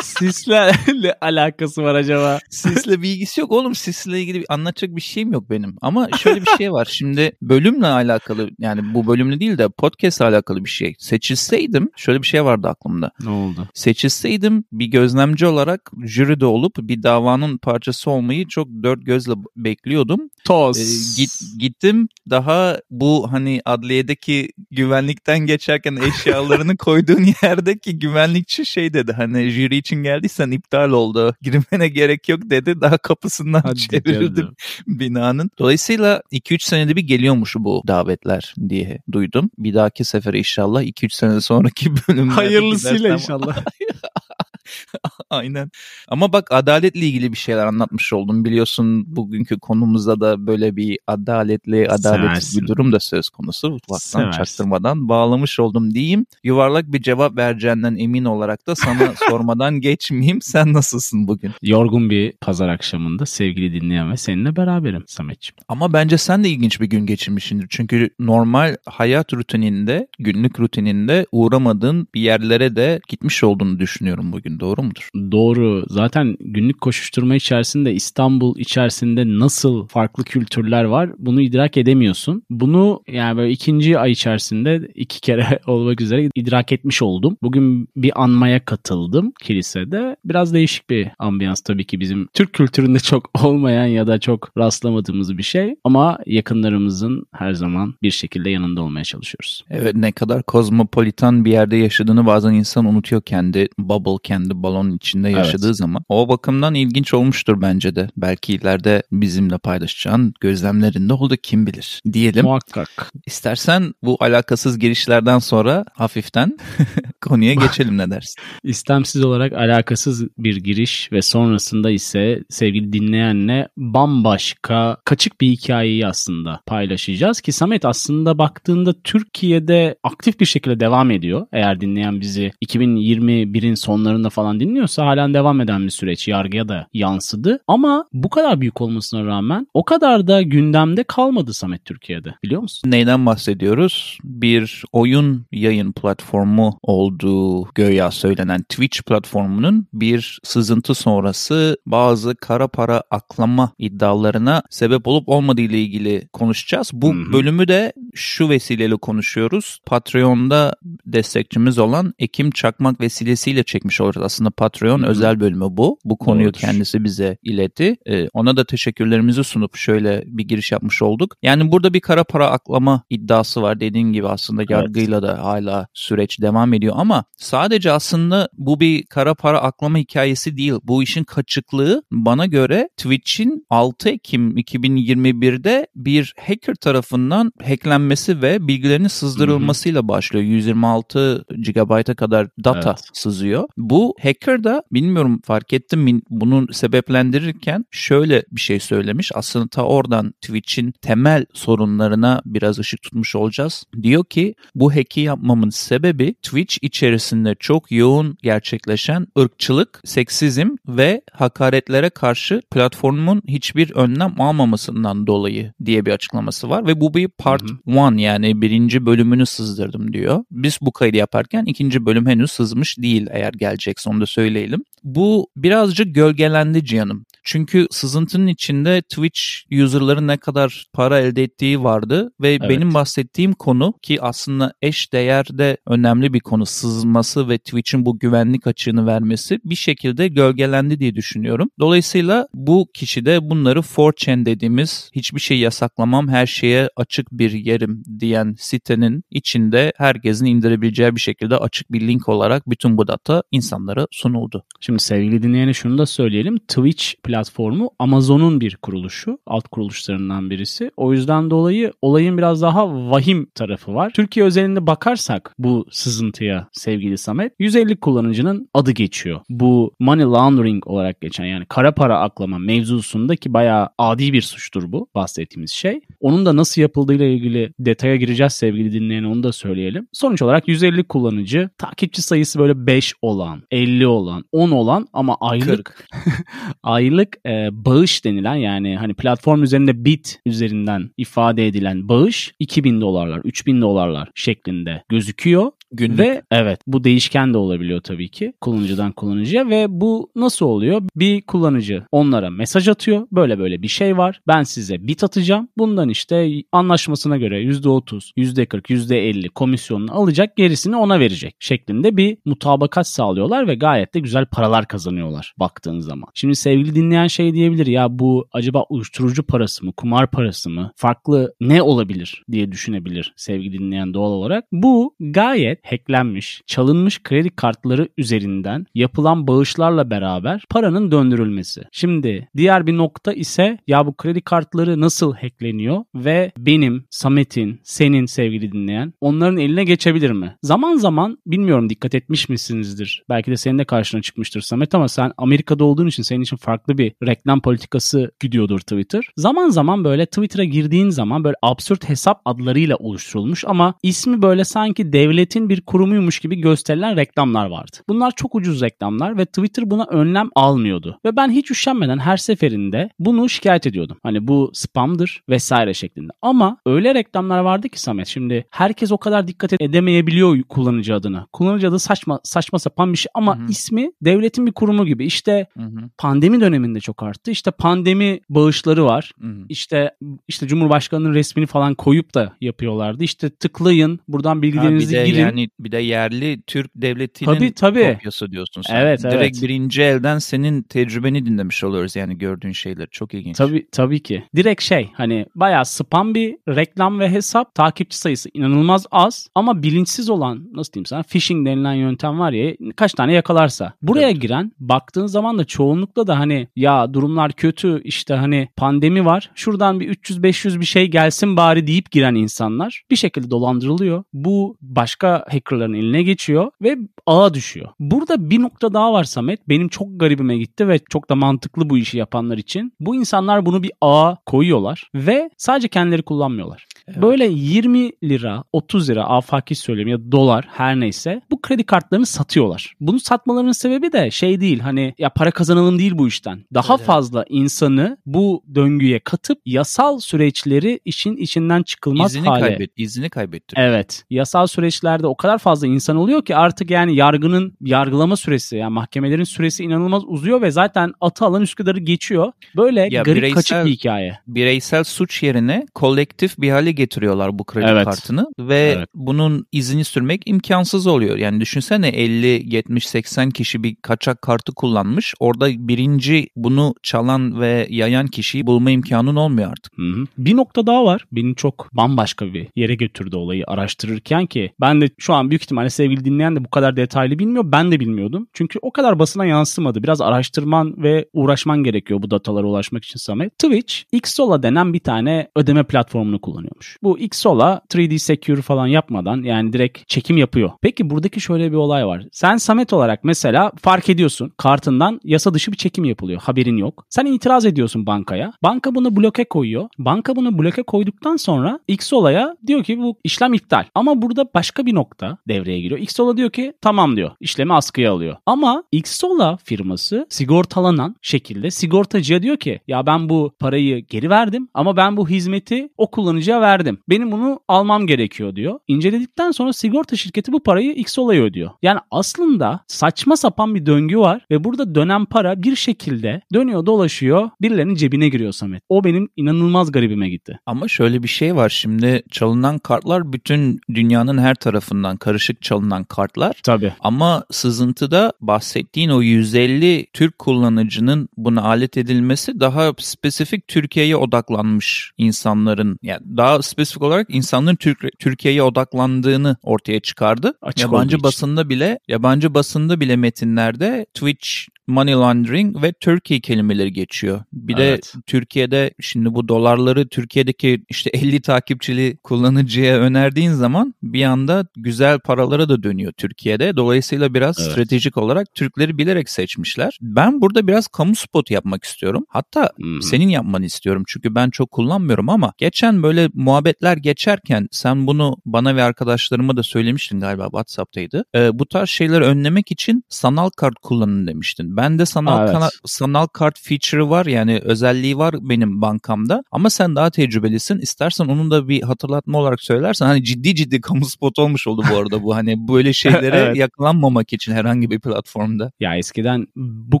sisle 0.02 0.70
ne 1.02 1.12
alakası 1.20 1.82
var 1.82 1.94
acaba? 1.94 2.38
Sisle 2.50 3.02
bir 3.02 3.08
ilgisi 3.08 3.40
yok 3.40 3.52
oğlum. 3.52 3.74
Sisle 3.74 4.20
ilgili 4.20 4.38
bir- 4.40 4.46
anlatacak 4.54 4.96
bir 4.96 5.00
şeyim 5.00 5.32
yok 5.32 5.50
benim. 5.50 5.76
Ama 5.80 6.08
şöyle 6.18 6.40
bir 6.40 6.50
şey 6.58 6.72
var. 6.72 6.88
Şimdi 6.90 7.32
bölümle 7.42 7.86
alakalı 7.86 8.50
yani 8.58 8.94
bu 8.94 9.06
bölümle 9.06 9.40
değil 9.40 9.58
de 9.58 9.68
podcast'la 9.68 10.24
alakalı 10.24 10.39
bir 10.48 10.70
şey. 10.70 10.94
Seçilseydim 10.98 11.90
şöyle 11.96 12.22
bir 12.22 12.26
şey 12.26 12.44
vardı 12.44 12.68
aklımda. 12.68 13.10
Ne 13.24 13.30
oldu? 13.30 13.68
Seçilseydim 13.74 14.64
bir 14.72 14.86
gözlemci 14.86 15.46
olarak 15.46 15.90
jüride 16.04 16.46
olup 16.46 16.78
bir 16.78 17.02
davanın 17.02 17.58
parçası 17.58 18.10
olmayı 18.10 18.48
çok 18.48 18.68
dört 18.82 19.06
gözle 19.06 19.32
bekliyordum. 19.56 20.20
Toz. 20.44 20.78
Ee, 20.78 21.22
git, 21.22 21.30
gittim 21.58 22.08
daha 22.30 22.78
bu 22.90 23.32
hani 23.32 23.62
adliyedeki 23.64 24.48
güvenlikten 24.70 25.38
geçerken 25.38 25.96
eşyalarını 25.96 26.76
koyduğun 26.76 27.26
yerdeki 27.42 27.98
güvenlikçi 27.98 28.66
şey 28.66 28.94
dedi 28.94 29.12
hani 29.12 29.50
jüri 29.50 29.76
için 29.76 29.96
geldiysen 29.96 30.50
iptal 30.50 30.90
oldu 30.90 31.34
girmene 31.42 31.88
gerek 31.88 32.28
yok 32.28 32.40
dedi 32.50 32.80
daha 32.80 32.98
kapısından 32.98 33.60
Hadi 33.60 33.78
çevirdim 33.78 34.34
canım. 34.34 34.54
binanın. 34.86 35.50
Dolayısıyla 35.58 36.22
2-3 36.32 36.64
senede 36.64 36.96
bir 36.96 37.02
geliyormuş 37.02 37.56
bu 37.58 37.82
davetler 37.86 38.54
diye 38.68 39.02
duydum. 39.12 39.50
Bir 39.58 39.74
dahaki 39.74 40.04
sefere 40.30 40.38
inşallah 40.38 40.82
2-3 40.82 41.14
sene 41.14 41.40
sonraki 41.40 41.90
bölümlerde 42.08 42.34
Hayırlısıyla 42.34 43.14
inşallah. 43.14 43.64
Aynen. 45.30 45.70
Ama 46.08 46.32
bak 46.32 46.52
adaletle 46.52 47.00
ilgili 47.00 47.32
bir 47.32 47.36
şeyler 47.36 47.66
anlatmış 47.66 48.12
oldum. 48.12 48.44
Biliyorsun 48.44 49.16
bugünkü 49.16 49.58
konumuzda 49.58 50.20
da 50.20 50.46
böyle 50.46 50.76
bir 50.76 50.98
adaletli, 51.06 51.88
adaletsiz 51.88 52.50
Seversin. 52.50 52.62
bir 52.62 52.66
durum 52.66 52.92
da 52.92 53.00
söz 53.00 53.28
konusu. 53.28 53.78
Seversin. 53.98 54.30
çaktırmadan 54.30 55.08
bağlamış 55.08 55.60
oldum 55.60 55.94
diyeyim. 55.94 56.26
Yuvarlak 56.44 56.92
bir 56.92 57.02
cevap 57.02 57.36
vereceğinden 57.36 57.96
emin 57.96 58.24
olarak 58.24 58.66
da 58.66 58.76
sana 58.76 59.12
sormadan 59.28 59.80
geçmeyeyim. 59.80 60.42
Sen 60.42 60.72
nasılsın 60.72 61.28
bugün? 61.28 61.52
Yorgun 61.62 62.10
bir 62.10 62.32
pazar 62.32 62.68
akşamında 62.68 63.26
sevgili 63.26 63.80
dinleyen 63.80 64.12
ve 64.12 64.16
seninle 64.16 64.56
beraberim 64.56 65.04
Sametçim. 65.06 65.56
Ama 65.68 65.92
bence 65.92 66.18
sen 66.18 66.44
de 66.44 66.48
ilginç 66.48 66.80
bir 66.80 66.86
gün 66.86 67.06
geçirmişsindir. 67.06 67.66
Çünkü 67.70 68.10
normal 68.18 68.76
hayat 68.86 69.34
rutininde, 69.34 70.06
günlük 70.20 70.60
rutininde 70.60 71.26
uğramadığın 71.32 72.08
bir 72.14 72.20
yerlere 72.20 72.76
de 72.76 73.00
gitmiş 73.08 73.44
olduğunu 73.44 73.78
düşünüyorum 73.78 74.32
bugün. 74.32 74.60
Doğru 74.60 74.82
mudur? 74.82 75.08
Doğru. 75.32 75.84
Zaten 75.88 76.36
günlük 76.40 76.80
koşuşturma 76.80 77.34
içerisinde 77.34 77.94
İstanbul 77.94 78.58
içerisinde 78.58 79.38
nasıl 79.38 79.86
farklı 79.86 80.24
kültürler 80.24 80.84
var 80.84 81.10
bunu 81.18 81.40
idrak 81.40 81.76
edemiyorsun. 81.76 82.42
Bunu 82.50 83.02
yani 83.08 83.36
böyle 83.36 83.52
ikinci 83.52 83.98
ay 83.98 84.12
içerisinde 84.12 84.90
iki 84.94 85.20
kere 85.20 85.60
olmak 85.66 86.00
üzere 86.00 86.28
idrak 86.34 86.72
etmiş 86.72 87.02
oldum. 87.02 87.36
Bugün 87.42 87.88
bir 87.96 88.22
anmaya 88.22 88.64
katıldım 88.64 89.32
kilisede. 89.42 90.16
Biraz 90.24 90.54
değişik 90.54 90.90
bir 90.90 91.08
ambiyans 91.18 91.60
tabii 91.60 91.84
ki 91.84 92.00
bizim 92.00 92.28
Türk 92.34 92.52
kültüründe 92.52 92.98
çok 93.10 93.44
olmayan 93.44 93.86
ya 93.86 94.06
da 94.06 94.18
çok 94.18 94.52
rastlamadığımız 94.58 95.38
bir 95.38 95.42
şey. 95.42 95.74
Ama 95.84 96.18
yakınlarımızın 96.26 97.26
her 97.32 97.52
zaman 97.52 97.94
bir 98.02 98.10
şekilde 98.10 98.50
yanında 98.50 98.82
olmaya 98.82 99.04
çalışıyoruz. 99.04 99.64
Evet 99.70 99.94
ne 99.94 100.09
kadar 100.12 100.42
kozmopolitan 100.42 101.44
bir 101.44 101.52
yerde 101.52 101.76
yaşadığını 101.76 102.26
bazen 102.26 102.52
insan 102.52 102.84
unutuyor 102.84 103.22
kendi 103.22 103.68
bubble, 103.78 104.22
kendi 104.22 104.62
balon 104.62 104.90
içinde 104.90 105.28
yaşadığı 105.28 105.74
zaman. 105.74 106.04
O 106.08 106.28
bakımdan 106.28 106.74
ilginç 106.74 107.14
olmuştur 107.14 107.60
bence 107.60 107.96
de. 107.96 108.08
Belki 108.16 108.54
ileride 108.54 109.02
bizimle 109.12 109.58
paylaşacağın 109.58 110.34
gözlemlerinde 110.40 111.12
oldu 111.12 111.36
kim 111.42 111.66
bilir 111.66 112.02
diyelim. 112.12 112.44
Muhakkak. 112.44 113.12
İstersen 113.26 113.94
bu 114.02 114.16
alakasız 114.20 114.78
girişlerden 114.78 115.38
sonra 115.38 115.84
hafiften 115.94 116.58
konuya 117.20 117.54
geçelim 117.54 117.98
ne 117.98 118.10
dersin? 118.10 118.42
İstemsiz 118.62 119.24
olarak 119.24 119.52
alakasız 119.52 120.24
bir 120.38 120.56
giriş 120.56 121.12
ve 121.12 121.22
sonrasında 121.22 121.90
ise 121.90 122.42
sevgili 122.48 122.92
dinleyenle 122.92 123.68
bambaşka 123.76 124.96
kaçık 125.04 125.40
bir 125.40 125.48
hikayeyi 125.48 126.06
aslında 126.06 126.60
paylaşacağız 126.66 127.40
ki 127.40 127.52
Samet 127.52 127.84
aslında 127.84 128.38
baktığında 128.38 128.94
Türkiye'de 129.04 129.96
aktif 130.02 130.40
bir 130.40 130.46
şekilde 130.46 130.80
devam 130.80 131.10
ediyor. 131.10 131.46
Eğer 131.52 131.80
dinleyen 131.80 132.20
bizi 132.20 132.52
2021'in 132.66 133.74
sonlarında 133.74 134.30
falan 134.30 134.60
dinliyorsa 134.60 135.06
halen 135.06 135.34
devam 135.34 135.60
eden 135.60 135.84
bir 135.84 135.90
süreç 135.90 136.28
yargıya 136.28 136.68
da 136.68 136.86
yansıdı. 136.94 137.58
Ama 137.66 138.04
bu 138.12 138.30
kadar 138.30 138.60
büyük 138.60 138.80
olmasına 138.80 139.24
rağmen 139.24 139.66
o 139.74 139.84
kadar 139.84 140.26
da 140.26 140.42
gündemde 140.42 141.04
kalmadı 141.04 141.52
Samet 141.52 141.84
Türkiye'de 141.84 142.34
biliyor 142.44 142.62
musun? 142.62 142.90
Neyden 142.90 143.26
bahsediyoruz? 143.26 144.18
Bir 144.24 144.84
oyun 144.92 145.44
yayın 145.52 145.92
platformu 145.92 146.78
olduğu 146.82 147.64
göya 147.74 148.10
söylenen 148.10 148.62
Twitch 148.62 149.02
platformunun 149.02 149.86
bir 149.92 150.38
sızıntı 150.42 150.94
sonrası 150.94 151.76
bazı 151.86 152.34
kara 152.34 152.68
para 152.68 153.02
aklama 153.10 153.72
iddialarına 153.78 154.62
sebep 154.70 155.06
olup 155.06 155.28
olmadığı 155.28 155.60
ile 155.60 155.80
ilgili 155.80 156.28
konuşacağız. 156.32 156.90
Bu 156.92 157.14
Hı 157.14 157.18
hı. 157.18 157.32
bölümü 157.32 157.68
de 157.68 157.92
şu 158.14 158.48
vesileyle 158.48 158.96
konuşuyoruz. 158.96 159.78
Patreon'da 159.86 160.74
destekçimiz 161.06 161.78
olan 161.78 162.14
Ekim 162.18 162.50
Çakmak 162.50 163.00
vesilesiyle 163.00 163.62
çekmiş 163.62 164.00
oluruz. 164.00 164.22
Aslında 164.22 164.50
Patreon 164.50 165.02
Hı 165.02 165.06
hı. 165.06 165.10
özel 165.10 165.40
bölümü 165.40 165.66
bu. 165.70 165.98
Bu 166.04 166.18
konuyu 166.18 166.44
Doğrudur. 166.44 166.58
kendisi 166.58 167.04
bize 167.04 167.38
iletti. 167.42 167.96
Ee, 168.06 168.28
ona 168.32 168.56
da 168.56 168.64
teşekkürlerimizi 168.64 169.44
sunup 169.44 169.76
şöyle 169.76 170.22
bir 170.26 170.44
giriş 170.44 170.72
yapmış 170.72 171.02
olduk. 171.02 171.36
Yani 171.42 171.72
burada 171.72 171.94
bir 171.94 172.00
kara 172.00 172.24
para 172.24 172.50
aklama 172.50 173.02
iddiası 173.10 173.62
var. 173.62 173.80
Dediğin 173.80 174.12
gibi 174.12 174.28
aslında 174.28 174.62
yargıyla 174.68 175.22
da 175.22 175.44
hala 175.44 175.86
süreç 175.94 176.40
devam 176.40 176.74
ediyor 176.74 176.94
ama 176.96 177.24
sadece 177.36 177.92
aslında 177.92 178.48
bu 178.58 178.80
bir 178.80 179.06
kara 179.06 179.34
para 179.34 179.62
aklama 179.62 179.98
hikayesi 179.98 180.56
değil. 180.56 180.74
Bu 180.84 181.02
işin 181.02 181.24
kaçıklığı 181.24 182.02
bana 182.12 182.46
göre 182.46 182.88
Twitch'in 182.96 183.66
6 183.70 184.08
Ekim 184.08 184.56
2021'de 184.58 185.86
bir 185.96 186.34
hacker 186.46 186.74
tarafından 186.74 187.52
hacklenmesi 187.62 187.99
ve 188.10 188.68
bilgilerinin 188.68 189.08
sızdırılmasıyla 189.08 190.08
başlıyor. 190.08 190.44
126 190.44 191.44
GB'a 191.58 192.14
kadar 192.14 192.48
data 192.64 192.90
Evet. 192.90 193.08
sızıyor. 193.12 193.68
Bu 193.76 194.14
hacker 194.22 194.64
da 194.64 194.82
bilmiyorum 194.92 195.40
fark 195.44 195.72
ettim 195.72 196.00
mi 196.00 196.20
bunu 196.30 196.72
sebeplendirirken 196.72 197.84
şöyle 197.90 198.44
bir 198.52 198.60
şey 198.60 198.80
söylemiş. 198.80 199.32
Aslında 199.34 199.68
ta 199.68 199.82
oradan 199.82 200.32
Twitch'in 200.40 200.92
temel 201.02 201.46
sorunlarına 201.52 202.42
biraz 202.46 202.78
ışık 202.78 203.02
tutmuş 203.02 203.36
olacağız. 203.36 203.84
Diyor 204.02 204.24
ki 204.24 204.54
bu 204.74 204.94
hack'i 204.94 205.20
yapmamın 205.20 205.70
sebebi 205.70 206.34
Twitch 206.34 206.76
içerisinde 206.82 207.54
çok 207.54 207.92
yoğun 207.92 208.36
gerçekleşen 208.42 209.26
ırkçılık, 209.38 210.00
seksizm 210.04 210.68
ve 210.88 211.22
hakaretlere 211.32 212.10
karşı 212.10 212.62
platformun 212.70 213.42
hiçbir 213.48 213.90
önlem 213.96 214.40
almamasından 214.40 215.26
dolayı 215.26 215.72
diye 215.84 216.06
bir 216.06 216.12
açıklaması 216.12 216.70
var 216.70 216.86
ve 216.86 217.00
bu 217.00 217.14
bir 217.14 217.28
part 217.28 217.62
Hı 217.62 217.74
one 217.98 218.22
yani 218.22 218.60
birinci 218.60 219.06
bölümünü 219.06 219.46
sızdırdım 219.46 220.12
diyor. 220.12 220.44
Biz 220.50 220.78
bu 220.80 220.92
kaydı 220.92 221.16
yaparken 221.16 221.64
ikinci 221.64 222.06
bölüm 222.06 222.26
henüz 222.26 222.50
sızmış 222.50 222.98
değil 222.98 223.26
eğer 223.30 223.52
gelecekse 223.52 224.10
onu 224.10 224.20
da 224.20 224.26
söyleyelim. 224.26 224.84
Bu 225.04 225.48
birazcık 225.56 226.14
gölgelendi 226.14 226.84
Cihan'ım. 226.84 227.24
Çünkü 227.44 227.86
sızıntının 227.90 228.46
içinde 228.46 229.02
Twitch 229.02 229.40
user'ların 229.82 230.28
ne 230.28 230.36
kadar 230.36 230.86
para 230.92 231.20
elde 231.20 231.42
ettiği 231.42 231.82
vardı 231.82 232.32
ve 232.40 232.50
Evet. 232.50 232.70
benim 232.70 232.94
bahsettiğim 232.94 233.52
konu 233.52 233.94
ki 234.02 234.22
aslında 234.22 234.72
eş 234.82 235.12
değerde 235.12 235.76
önemli 235.86 236.32
bir 236.32 236.40
konu 236.40 236.66
sızması 236.66 237.48
ve 237.48 237.58
Twitch'in 237.58 238.06
bu 238.06 238.18
güvenlik 238.18 238.66
açığını 238.66 239.06
vermesi 239.06 239.60
bir 239.64 239.74
şekilde 239.74 240.28
gölgelendi 240.28 240.98
diye 240.98 241.14
düşünüyorum. 241.14 241.70
Dolayısıyla 241.78 242.46
bu 242.54 242.86
kişi 242.94 243.26
de 243.26 243.50
bunları 243.50 243.78
4chan 243.78 244.46
dediğimiz 244.46 245.10
hiçbir 245.14 245.40
şey 245.40 245.58
yasaklamam 245.58 246.28
her 246.28 246.46
şeye 246.46 246.88
açık 246.96 247.32
bir 247.32 247.50
yerim 247.50 248.02
diyen 248.20 248.54
sitenin 248.58 249.24
içinde 249.30 249.92
herkesin 249.96 250.46
indirebileceği 250.46 251.16
bir 251.16 251.20
şekilde 251.20 251.56
açık 251.56 251.92
bir 251.92 252.00
link 252.00 252.28
olarak 252.28 252.70
bütün 252.70 252.96
bu 252.96 253.08
data 253.08 253.42
insanlara 253.50 254.06
sunuldu. 254.10 254.64
Şimdi 254.80 255.02
sevgili 255.02 255.42
dinleyene 255.42 255.72
şunu 255.72 255.98
da 255.98 256.06
söyleyelim. 256.06 256.58
Twitch 256.58 257.04
platformu 257.30 257.90
Amazon'un 257.98 258.60
bir 258.60 258.76
kuruluşu. 258.76 259.38
Alt 259.46 259.68
kuruluşlarından 259.68 260.50
birisi. 260.50 260.90
O 260.96 261.12
yüzden 261.12 261.50
dolayı 261.50 261.92
olayın 262.02 262.38
biraz 262.38 262.62
daha 262.62 263.10
vahim 263.10 263.50
tarafı 263.54 263.94
var. 263.94 264.12
Türkiye 264.14 264.46
özelinde 264.46 264.86
bakarsak 264.86 265.54
bu 265.58 265.86
sızıntıya 265.90 266.68
sevgili 266.72 267.18
Samet 267.18 267.52
150 267.58 267.96
kullanıcının 267.96 268.68
adı 268.74 268.90
geçiyor. 268.90 269.40
Bu 269.48 269.94
money 270.00 270.24
laundering 270.24 270.86
olarak 270.86 271.20
geçen 271.20 271.44
yani 271.44 271.66
kara 271.68 271.94
para 271.94 272.20
aklama 272.20 272.58
mevzusundaki 272.58 273.52
bayağı 273.52 273.88
adi 273.98 274.32
bir 274.32 274.42
suçtur 274.42 274.92
bu 274.92 275.08
bahsettiğimiz 275.14 275.70
şey. 275.70 276.00
Onun 276.20 276.46
da 276.46 276.56
nasıl 276.56 276.82
yapıldığıyla 276.82 277.26
ilgili 277.26 277.72
detaya 277.78 278.16
gireceğiz 278.16 278.52
sevgili 278.52 278.92
dinleyene 278.92 279.26
onu 279.26 279.42
da 279.42 279.52
söyleyelim. 279.52 280.08
Sonuç 280.12 280.42
olarak 280.42 280.68
150 280.68 281.04
kullanıcı 281.04 281.70
takipçi 281.78 282.22
sayısı 282.22 282.58
böyle 282.58 282.86
5 282.86 283.14
olan, 283.22 283.62
50 283.70 284.06
olan, 284.06 284.44
10 284.52 284.70
olan 284.70 285.06
ama 285.12 285.36
aylık 285.40 286.08
aylık 286.82 287.19
e, 287.46 287.68
bağış 287.72 288.24
denilen 288.24 288.54
yani 288.54 288.96
hani 288.96 289.14
platform 289.14 289.62
üzerinde 289.62 290.04
bit 290.04 290.40
üzerinden 290.46 291.10
ifade 291.16 291.66
edilen 291.66 292.08
bağış 292.08 292.52
2000 292.58 293.00
dolarlar, 293.00 293.40
3000 293.44 293.80
dolarlar 293.80 294.28
şeklinde 294.34 295.02
gözüküyor. 295.08 295.72
Günlük. 295.92 296.18
Ve 296.18 296.42
evet 296.50 296.80
bu 296.86 297.04
değişken 297.04 297.54
de 297.54 297.58
olabiliyor 297.58 298.00
tabii 298.00 298.28
ki 298.28 298.52
kullanıcıdan 298.60 299.12
kullanıcıya 299.12 299.68
ve 299.68 299.86
bu 299.88 300.30
nasıl 300.36 300.66
oluyor? 300.66 301.02
Bir 301.16 301.42
kullanıcı 301.42 302.04
onlara 302.12 302.50
mesaj 302.50 302.88
atıyor. 302.88 303.26
Böyle 303.32 303.58
böyle 303.58 303.82
bir 303.82 303.88
şey 303.88 304.16
var. 304.16 304.40
Ben 304.46 304.62
size 304.62 305.06
bit 305.06 305.24
atacağım. 305.24 305.68
Bundan 305.78 306.08
işte 306.08 306.62
anlaşmasına 306.72 307.36
göre 307.36 307.62
%30, 307.62 308.32
%40, 308.36 308.90
%50 308.90 309.48
komisyonunu 309.48 310.14
alacak 310.14 310.56
gerisini 310.56 310.96
ona 310.96 311.20
verecek 311.20 311.56
şeklinde 311.60 312.16
bir 312.16 312.38
mutabakat 312.44 313.06
sağlıyorlar 313.06 313.68
ve 313.68 313.74
gayet 313.74 314.14
de 314.14 314.20
güzel 314.20 314.46
paralar 314.46 314.88
kazanıyorlar 314.88 315.54
baktığın 315.58 315.98
zaman. 315.98 316.28
Şimdi 316.34 316.56
sevgili 316.56 316.94
dinleyen 316.94 317.26
şey 317.26 317.54
diyebilir 317.54 317.86
ya 317.86 318.18
bu 318.18 318.48
acaba 318.52 318.84
uyuşturucu 318.88 319.42
parası 319.42 319.86
mı, 319.86 319.92
kumar 319.92 320.30
parası 320.30 320.70
mı, 320.70 320.92
farklı 320.96 321.54
ne 321.60 321.82
olabilir 321.82 322.44
diye 322.52 322.72
düşünebilir 322.72 323.32
sevgili 323.36 323.78
dinleyen 323.78 324.14
doğal 324.14 324.30
olarak. 324.30 324.64
Bu 324.72 325.14
gayet 325.20 325.79
hacklenmiş, 325.84 326.62
çalınmış 326.66 327.22
kredi 327.22 327.50
kartları 327.50 328.08
üzerinden 328.18 328.86
yapılan 328.94 329.46
bağışlarla 329.46 330.10
beraber 330.10 330.64
paranın 330.70 331.12
döndürülmesi. 331.12 331.82
Şimdi 331.92 332.48
diğer 332.56 332.86
bir 332.86 332.96
nokta 332.96 333.32
ise 333.32 333.78
ya 333.86 334.06
bu 334.06 334.16
kredi 334.16 334.40
kartları 334.40 335.00
nasıl 335.00 335.34
hackleniyor 335.34 336.04
ve 336.14 336.52
benim, 336.58 337.04
Samet'in, 337.10 337.80
senin 337.84 338.26
sevgili 338.26 338.72
dinleyen 338.72 339.12
onların 339.20 339.56
eline 339.56 339.84
geçebilir 339.84 340.30
mi? 340.30 340.56
Zaman 340.62 340.96
zaman 340.96 341.38
bilmiyorum 341.46 341.90
dikkat 341.90 342.14
etmiş 342.14 342.48
misinizdir? 342.48 343.24
Belki 343.28 343.50
de 343.50 343.56
senin 343.56 343.78
de 343.78 343.84
karşına 343.84 344.22
çıkmıştır 344.22 344.60
Samet 344.60 344.94
ama 344.94 345.08
sen 345.08 345.32
Amerika'da 345.36 345.84
olduğun 345.84 346.06
için 346.06 346.22
senin 346.22 346.42
için 346.42 346.56
farklı 346.56 346.98
bir 346.98 347.12
reklam 347.26 347.60
politikası 347.60 348.30
gidiyordur 348.40 348.80
Twitter. 348.80 349.24
Zaman 349.36 349.68
zaman 349.68 350.04
böyle 350.04 350.26
Twitter'a 350.26 350.64
girdiğin 350.64 351.10
zaman 351.10 351.44
böyle 351.44 351.56
absürt 351.62 352.08
hesap 352.08 352.42
adlarıyla 352.44 352.96
oluşturulmuş 352.96 353.64
ama 353.64 353.94
ismi 354.02 354.42
böyle 354.42 354.64
sanki 354.64 355.12
devletin 355.12 355.68
bir 355.70 355.80
kurumuymuş 355.80 356.38
gibi 356.40 356.56
gösterilen 356.60 357.16
reklamlar 357.16 357.66
vardı. 357.66 357.96
Bunlar 358.08 358.30
çok 358.36 358.54
ucuz 358.54 358.82
reklamlar 358.82 359.38
ve 359.38 359.46
Twitter 359.46 359.90
buna 359.90 360.04
önlem 360.04 360.48
almıyordu. 360.54 361.18
Ve 361.24 361.36
ben 361.36 361.50
hiç 361.50 361.70
üşenmeden 361.70 362.18
her 362.18 362.36
seferinde 362.36 363.10
bunu 363.18 363.48
şikayet 363.48 363.86
ediyordum. 363.86 364.16
Hani 364.22 364.46
bu 364.48 364.70
spamdır 364.74 365.42
vesaire 365.48 365.94
şeklinde. 365.94 366.32
Ama 366.42 366.76
öyle 366.86 367.14
reklamlar 367.14 367.58
vardı 367.58 367.88
ki 367.88 368.00
Samet 368.00 368.26
şimdi 368.26 368.66
herkes 368.70 369.12
o 369.12 369.18
kadar 369.18 369.48
dikkat 369.48 369.72
edemeyebiliyor 369.80 370.62
kullanıcı 370.62 371.14
adına. 371.14 371.46
Kullanıcı 371.52 371.88
adı 371.88 371.98
saçma 371.98 372.40
saçma 372.42 372.78
sapan 372.78 373.12
bir 373.12 373.18
şey 373.18 373.30
ama 373.34 373.58
Hı 373.58 373.62
hı. 373.62 373.66
ismi 373.70 374.10
devletin 374.22 374.66
bir 374.66 374.72
kurumu 374.72 375.06
gibi. 375.06 375.26
İşte 375.26 375.66
Hı 375.76 375.82
hı, 375.82 376.10
pandemi 376.18 376.60
döneminde 376.60 377.00
çok 377.00 377.22
arttı. 377.22 377.50
İşte 377.50 377.70
pandemi 377.70 378.40
bağışları 378.48 379.04
var. 379.04 379.32
hı 379.40 379.46
hı. 379.46 379.64
İşte 379.68 380.10
işte 380.48 380.66
Cumhurbaşkanı'nın 380.66 381.34
resmini 381.34 381.66
falan 381.66 381.94
koyup 381.94 382.34
da 382.34 382.52
yapıyorlardı. 382.60 383.24
İşte 383.24 383.50
tıklayın 383.50 384.20
buradan 384.28 384.56
Ha, 384.56 384.62
bir 384.62 384.66
bilgilerinizi 384.68 385.16
de 385.16 385.26
girin. 385.26 385.40
yani 385.40 385.59
bir 385.78 385.92
de 385.92 385.98
yerli 385.98 386.62
Türk 386.66 386.90
devletinin 386.96 387.54
Tabii, 387.54 387.74
tabii. 387.74 388.12
kopyası 388.14 388.50
diyorsun 388.50 388.82
sen. 388.82 388.96
Evet, 388.96 389.22
Direkt 389.22 389.36
evet. 389.36 389.62
birinci 389.62 390.02
elden 390.02 390.38
senin 390.38 390.82
tecrübeni 390.82 391.46
dinlemiş 391.46 391.84
oluyoruz 391.84 392.16
yani 392.16 392.38
gördüğün 392.38 392.72
şeyler. 392.72 393.08
Çok 393.10 393.34
ilginç. 393.34 393.56
Tabii 393.56 393.86
tabii 393.92 394.22
ki. 394.22 394.44
Direkt 394.56 394.82
şey 394.82 395.08
hani 395.12 395.46
bayağı 395.54 395.84
spam 395.86 396.34
bir 396.34 396.56
reklam 396.68 397.20
ve 397.20 397.30
hesap 397.30 397.74
takipçi 397.74 398.18
sayısı 398.18 398.48
inanılmaz 398.54 399.06
az 399.10 399.48
ama 399.54 399.82
bilinçsiz 399.82 400.30
olan 400.30 400.68
nasıl 400.74 400.92
diyeyim 400.92 401.06
sana 401.06 401.22
phishing 401.22 401.66
denilen 401.66 401.94
yöntem 401.94 402.38
var 402.38 402.52
ya 402.52 402.74
kaç 402.96 403.12
tane 403.12 403.32
yakalarsa. 403.32 403.92
Buraya 404.02 404.30
Evet. 404.30 404.40
giren 404.42 404.72
baktığın 404.78 405.26
zaman 405.26 405.58
da 405.58 405.64
çoğunlukla 405.64 406.26
da 406.26 406.38
hani 406.38 406.68
ya 406.76 407.14
durumlar 407.14 407.52
kötü 407.52 408.02
işte 408.04 408.34
hani 408.34 408.68
pandemi 408.76 409.24
var 409.24 409.50
şuradan 409.54 410.00
bir 410.00 410.08
300-500 410.14 410.80
bir 410.80 410.84
şey 410.86 411.06
gelsin 411.06 411.56
bari 411.56 411.86
deyip 411.86 412.10
giren 412.10 412.34
insanlar 412.34 413.02
bir 413.10 413.16
şekilde 413.16 413.50
dolandırılıyor. 413.50 414.24
Bu 414.32 414.76
başka 414.80 415.44
hackerların 415.52 415.94
eline 415.94 416.22
geçiyor 416.22 416.70
ve 416.82 416.96
ağa 417.26 417.54
düşüyor. 417.54 417.88
Burada 418.00 418.50
bir 418.50 418.60
nokta 418.62 418.94
daha 418.94 419.12
var 419.12 419.24
Samet. 419.24 419.68
Benim 419.68 419.88
çok 419.88 420.20
garibime 420.20 420.58
gitti 420.58 420.88
ve 420.88 420.98
çok 420.98 421.30
da 421.30 421.34
mantıklı 421.34 421.90
bu 421.90 421.98
işi 421.98 422.18
yapanlar 422.18 422.58
için. 422.58 422.92
Bu 423.00 423.16
insanlar 423.16 423.66
bunu 423.66 423.82
bir 423.82 423.92
ağa 424.00 424.36
koyuyorlar 424.46 425.10
ve 425.14 425.50
sadece 425.56 425.88
kendileri 425.88 426.22
kullanmıyorlar. 426.22 426.86
Evet. 427.08 427.22
Böyle 427.22 427.44
20 427.46 428.12
lira, 428.24 428.64
30 428.72 429.10
lira 429.10 429.24
afaki 429.24 429.74
söyleyeyim 429.74 430.08
ya 430.08 430.32
dolar 430.32 430.66
her 430.70 431.00
neyse 431.00 431.42
bu 431.50 431.60
kredi 431.60 431.84
kartlarını 431.84 432.26
satıyorlar. 432.26 432.94
Bunu 433.00 433.20
satmalarının 433.20 433.72
sebebi 433.72 434.12
de 434.12 434.30
şey 434.30 434.60
değil 434.60 434.80
hani 434.80 435.14
ya 435.18 435.30
para 435.30 435.50
kazanalım 435.50 435.98
değil 435.98 436.12
bu 436.18 436.28
işten. 436.28 436.64
Daha 436.74 436.94
Evet. 436.94 437.06
fazla 437.06 437.44
insanı 437.48 438.16
bu 438.26 438.62
döngüye 438.74 439.18
katıp 439.18 439.58
yasal 439.66 440.18
süreçleri 440.18 441.00
işin 441.04 441.36
içinden 441.36 441.82
çıkılmaz 441.82 442.30
İzini 442.34 442.48
hale 442.48 442.60
kaybet, 442.60 442.90
izini 442.96 443.30
kaybettiriyor. 443.30 443.88
Evet. 443.88 444.24
Yasal 444.30 444.66
süreçlerde 444.66 445.26
o 445.26 445.34
kadar 445.40 445.58
fazla 445.58 445.86
insan 445.86 446.16
oluyor 446.16 446.44
ki 446.44 446.56
artık 446.56 446.90
yani 446.90 447.14
yargının 447.16 447.72
yargılama 447.80 448.36
süresi 448.36 448.76
yani 448.76 448.92
mahkemelerin 448.92 449.44
süresi 449.44 449.84
inanılmaz 449.84 450.22
uzuyor 450.26 450.62
ve 450.62 450.70
zaten 450.70 451.12
atı 451.20 451.44
alan 451.44 451.62
Üsküdar'ı 451.62 451.98
geçiyor. 451.98 452.52
Böyle 452.76 453.08
Ya 453.10 453.22
garip 453.22 453.42
bireysel- 453.42 453.54
kaçık 453.54 453.84
bir 453.84 453.90
hikaye. 453.90 454.38
Bireysel 454.46 455.04
suç 455.04 455.42
yerine 455.42 455.86
kolektif 455.94 456.58
bir 456.58 456.70
hale 456.70 456.92
getiriyorlar 456.92 457.58
bu 457.58 457.64
kredi 457.64 457.86
Evet. 457.90 458.04
kartını 458.04 458.46
ve 458.58 458.94
Evet. 458.96 459.08
bunun 459.14 459.66
izini 459.72 460.04
sürmek 460.04 460.42
imkansız 460.46 461.06
oluyor. 461.06 461.36
Yani 461.36 461.60
düşünsene 461.60 462.08
50, 462.08 462.62
70, 462.74 463.06
80 463.08 463.50
kişi 463.50 463.82
bir 463.82 463.96
kaçak 464.02 464.42
kartı 464.42 464.72
kullanmış. 464.74 465.34
Orada 465.40 465.68
birinci 465.88 466.48
bunu 466.56 466.94
çalan 467.02 467.60
ve 467.60 467.86
yayan 467.90 468.26
kişiyi 468.26 468.66
bulma 468.66 468.90
imkanın 468.90 469.36
olmuyor 469.36 469.70
artık. 469.70 469.92
Hı 469.98 470.02
hı. 470.02 470.24
Bir 470.38 470.56
nokta 470.56 470.86
daha 470.86 471.04
var. 471.04 471.24
Beni 471.32 471.54
çok 471.54 471.88
bambaşka 471.92 472.54
bir 472.54 472.66
yere 472.76 472.94
götürdü 472.94 473.36
olayı 473.36 473.64
araştırırken 473.66 474.46
ki 474.46 474.72
ben 474.80 475.00
de 475.00 475.10
şu 475.18 475.29
an 475.34 475.50
büyük 475.50 475.62
ihtimalle 475.62 475.90
sevgili 475.90 476.24
dinleyen 476.24 476.56
de 476.56 476.64
bu 476.64 476.70
kadar 476.70 476.96
detaylı 476.96 477.38
bilmiyor. 477.38 477.64
Ben 477.66 477.92
de 477.92 478.00
bilmiyordum. 478.00 478.48
Çünkü 478.52 478.78
o 478.82 478.92
kadar 478.92 479.18
basına 479.18 479.44
yansımadı. 479.44 480.02
Biraz 480.02 480.20
araştırman 480.20 481.02
ve 481.02 481.28
uğraşman 481.32 481.84
gerekiyor 481.84 482.22
bu 482.22 482.30
datalara 482.30 482.66
ulaşmak 482.66 483.04
için 483.04 483.18
Samet. 483.18 483.58
Twitch, 483.58 483.94
Xsola 484.12 484.62
denen 484.62 484.92
bir 484.92 484.98
tane 484.98 485.48
ödeme 485.56 485.82
platformunu 485.82 486.40
kullanıyormuş. 486.40 486.96
Bu 487.02 487.18
Xsola 487.18 487.80
3D 487.90 488.18
Secure 488.18 488.62
falan 488.62 488.86
yapmadan 488.86 489.42
yani 489.42 489.72
direkt 489.72 490.08
çekim 490.08 490.36
yapıyor. 490.36 490.70
Peki 490.82 491.10
buradaki 491.10 491.40
şöyle 491.40 491.70
bir 491.72 491.76
olay 491.76 492.06
var. 492.06 492.24
Sen 492.32 492.56
Samet 492.56 492.92
olarak 492.92 493.24
mesela 493.24 493.72
fark 493.82 494.08
ediyorsun 494.08 494.52
kartından 494.56 495.20
yasa 495.24 495.54
dışı 495.54 495.72
bir 495.72 495.76
çekim 495.76 496.04
yapılıyor. 496.04 496.40
Haberin 496.40 496.76
yok. 496.76 497.04
Sen 497.08 497.26
itiraz 497.26 497.66
ediyorsun 497.66 498.06
bankaya. 498.06 498.52
Banka 498.62 498.94
bunu 498.94 499.16
bloke 499.16 499.44
koyuyor. 499.44 499.88
Banka 499.98 500.36
bunu 500.36 500.58
bloke 500.58 500.82
koyduktan 500.82 501.36
sonra 501.36 501.80
Xsola'ya 501.88 502.56
diyor 502.66 502.84
ki 502.84 502.98
bu 502.98 503.16
işlem 503.24 503.54
iptal. 503.54 503.84
Ama 503.94 504.22
burada 504.22 504.48
başka 504.54 504.86
bir 504.86 504.94
nokta 504.94 505.09
nokta 505.10 505.38
devreye 505.48 505.80
giriyor. 505.80 506.00
Xsola 506.00 506.36
diyor 506.36 506.50
ki 506.50 506.72
tamam 506.80 507.16
diyor. 507.16 507.30
İşlemi 507.40 507.74
askıya 507.74 508.12
alıyor. 508.12 508.36
Ama 508.46 508.84
Xsola 508.92 509.56
firması 509.56 510.26
sigortalanan 510.28 511.16
şekilde 511.22 511.70
sigortacıya 511.70 512.42
diyor 512.42 512.56
ki 512.56 512.80
ya 512.88 513.06
ben 513.06 513.28
bu 513.28 513.52
parayı 513.58 514.06
geri 514.06 514.30
verdim 514.30 514.68
ama 514.74 514.96
ben 514.96 515.16
bu 515.16 515.28
hizmeti 515.28 515.88
o 515.96 516.10
kullanıcıya 516.10 516.60
verdim. 516.60 516.98
Benim 517.08 517.32
bunu 517.32 517.60
almam 517.68 518.06
gerekiyor 518.06 518.56
diyor. 518.56 518.78
İnceledikten 518.88 519.50
sonra 519.50 519.72
sigorta 519.72 520.16
şirketi 520.16 520.52
bu 520.52 520.62
parayı 520.62 520.92
Xsola'ya 520.92 521.42
ödüyor. 521.42 521.70
Yani 521.82 521.98
aslında 522.10 522.80
saçma 522.86 523.36
sapan 523.36 523.74
bir 523.74 523.86
döngü 523.86 524.18
var 524.18 524.46
ve 524.50 524.64
burada 524.64 524.94
dönen 524.94 525.24
para 525.24 525.62
bir 525.62 525.76
şekilde 525.76 526.42
dönüyor 526.54 526.86
dolaşıyor 526.86 527.50
birilerinin 527.60 527.94
cebine 527.94 528.28
giriyor 528.28 528.52
Samet. 528.52 528.82
O 528.88 529.04
benim 529.04 529.28
inanılmaz 529.36 529.92
garibime 529.92 530.28
gitti. 530.28 530.60
Ama 530.66 530.88
şöyle 530.88 531.22
bir 531.22 531.28
şey 531.28 531.56
var 531.56 531.68
şimdi 531.68 532.22
çalınan 532.30 532.78
kartlar 532.78 533.32
bütün 533.32 533.80
dünyanın 533.94 534.38
her 534.38 534.54
tarafından 535.00 535.16
karışık 535.16 535.62
çalınan 535.62 536.04
kartlar. 536.04 536.56
Tabii. 536.62 536.92
Ama 537.00 537.44
sızıntıda 537.50 538.32
bahsettiğin 538.40 539.10
o 539.10 539.22
150 539.22 540.06
Türk 540.12 540.38
kullanıcının 540.38 541.28
buna 541.36 541.62
alet 541.62 541.96
edilmesi 541.96 542.60
daha 542.60 542.92
spesifik 542.98 543.68
Türkiye'ye 543.68 544.16
odaklanmış 544.16 545.12
insanların 545.18 545.98
yani 546.02 546.20
daha 546.36 546.62
spesifik 546.62 547.02
olarak 547.02 547.26
insanların 547.30 547.76
Türk, 547.76 548.18
Türkiye'ye 548.18 548.62
odaklandığını 548.62 549.56
ortaya 549.62 550.00
çıkardı. 550.00 550.54
Açık 550.62 550.86
yabancı 550.86 551.22
basında 551.22 551.68
bile 551.68 551.98
yabancı 552.08 552.54
basında 552.54 553.00
bile 553.00 553.16
metinlerde 553.16 554.06
Twitch 554.14 554.48
money 554.90 555.14
laundering 555.14 555.82
ve 555.82 555.92
Turkey 555.92 556.40
kelimeleri 556.40 556.92
geçiyor. 556.92 557.42
Bir 557.52 557.78
Evet. 557.78 558.14
de 558.16 558.20
Türkiye'de 558.26 558.90
şimdi 559.00 559.34
bu 559.34 559.48
dolarları 559.48 560.08
Türkiye'deki 560.08 560.84
işte 560.88 561.10
50 561.14 561.40
takipçili 561.42 562.16
kullanıcıya 562.22 562.98
önerdiğin 562.98 563.52
zaman 563.52 563.94
bir 564.02 564.24
anda 564.24 564.66
güzel 564.76 565.18
paralara 565.18 565.68
da 565.68 565.82
dönüyor 565.82 566.12
Türkiye'de. 566.12 566.76
Dolayısıyla 566.76 567.34
biraz 567.34 567.56
Evet. 567.60 567.72
stratejik 567.72 568.16
olarak 568.16 568.54
Türkleri 568.54 568.98
bilerek 568.98 569.30
seçmişler. 569.30 569.98
Ben 570.02 570.40
burada 570.40 570.66
biraz 570.66 570.88
kamu 570.88 571.14
spotu 571.16 571.54
yapmak 571.54 571.84
istiyorum. 571.84 572.24
Hatta 572.28 572.70
Hmm. 572.76 573.02
senin 573.02 573.28
yapmanı 573.28 573.64
istiyorum 573.64 574.02
çünkü 574.06 574.34
ben 574.34 574.50
çok 574.50 574.70
kullanmıyorum 574.70 575.28
ama 575.28 575.52
geçen 575.58 576.02
böyle 576.02 576.28
muhabbetler 576.34 576.96
geçerken 576.96 577.68
sen 577.70 578.06
bunu 578.06 578.36
bana 578.46 578.76
ve 578.76 578.82
arkadaşlarıma 578.82 579.56
da 579.56 579.62
söylemiştin 579.62 580.20
galiba 580.20 580.44
WhatsApp'taydı. 580.44 581.24
Ee, 581.34 581.58
bu 581.58 581.66
tarz 581.66 581.88
şeyleri 581.88 582.24
önlemek 582.24 582.70
için 582.72 583.04
sanal 583.08 583.50
kart 583.56 583.74
kullanın 583.82 584.26
demiştin. 584.26 584.76
Ben 584.80 584.98
de 584.98 585.06
sanal 585.06 585.42
Evet. 585.42 585.52
kana- 585.52 585.70
sanal 585.86 586.26
kart 586.26 586.58
feature'ı 586.60 587.10
var 587.10 587.26
yani 587.26 587.60
özelliği 587.64 588.18
var 588.18 588.34
benim 588.40 588.82
bankamda 588.82 589.42
ama 589.52 589.70
sen 589.70 589.96
daha 589.96 590.10
tecrübelisin. 590.10 590.78
İstersen 590.78 591.24
onun 591.24 591.50
da 591.50 591.68
bir 591.68 591.82
hatırlatma 591.82 592.38
olarak 592.38 592.60
söylersen 592.62 593.06
hani 593.06 593.24
ciddi 593.24 593.54
ciddi 593.54 593.80
kamu 593.80 594.04
spotu 594.04 594.42
olmuş 594.42 594.66
oldu 594.66 594.82
bu 594.92 594.96
arada 594.96 595.22
bu 595.22 595.36
hani 595.36 595.68
böyle 595.68 595.92
şeylere 595.92 596.36
Evet. 596.40 596.56
yakalanmamak 596.56 597.32
için 597.32 597.52
herhangi 597.52 597.90
bir 597.90 598.00
platformda. 598.00 598.72
Ya 598.80 598.96
eskiden 598.96 599.46
bu 599.56 600.00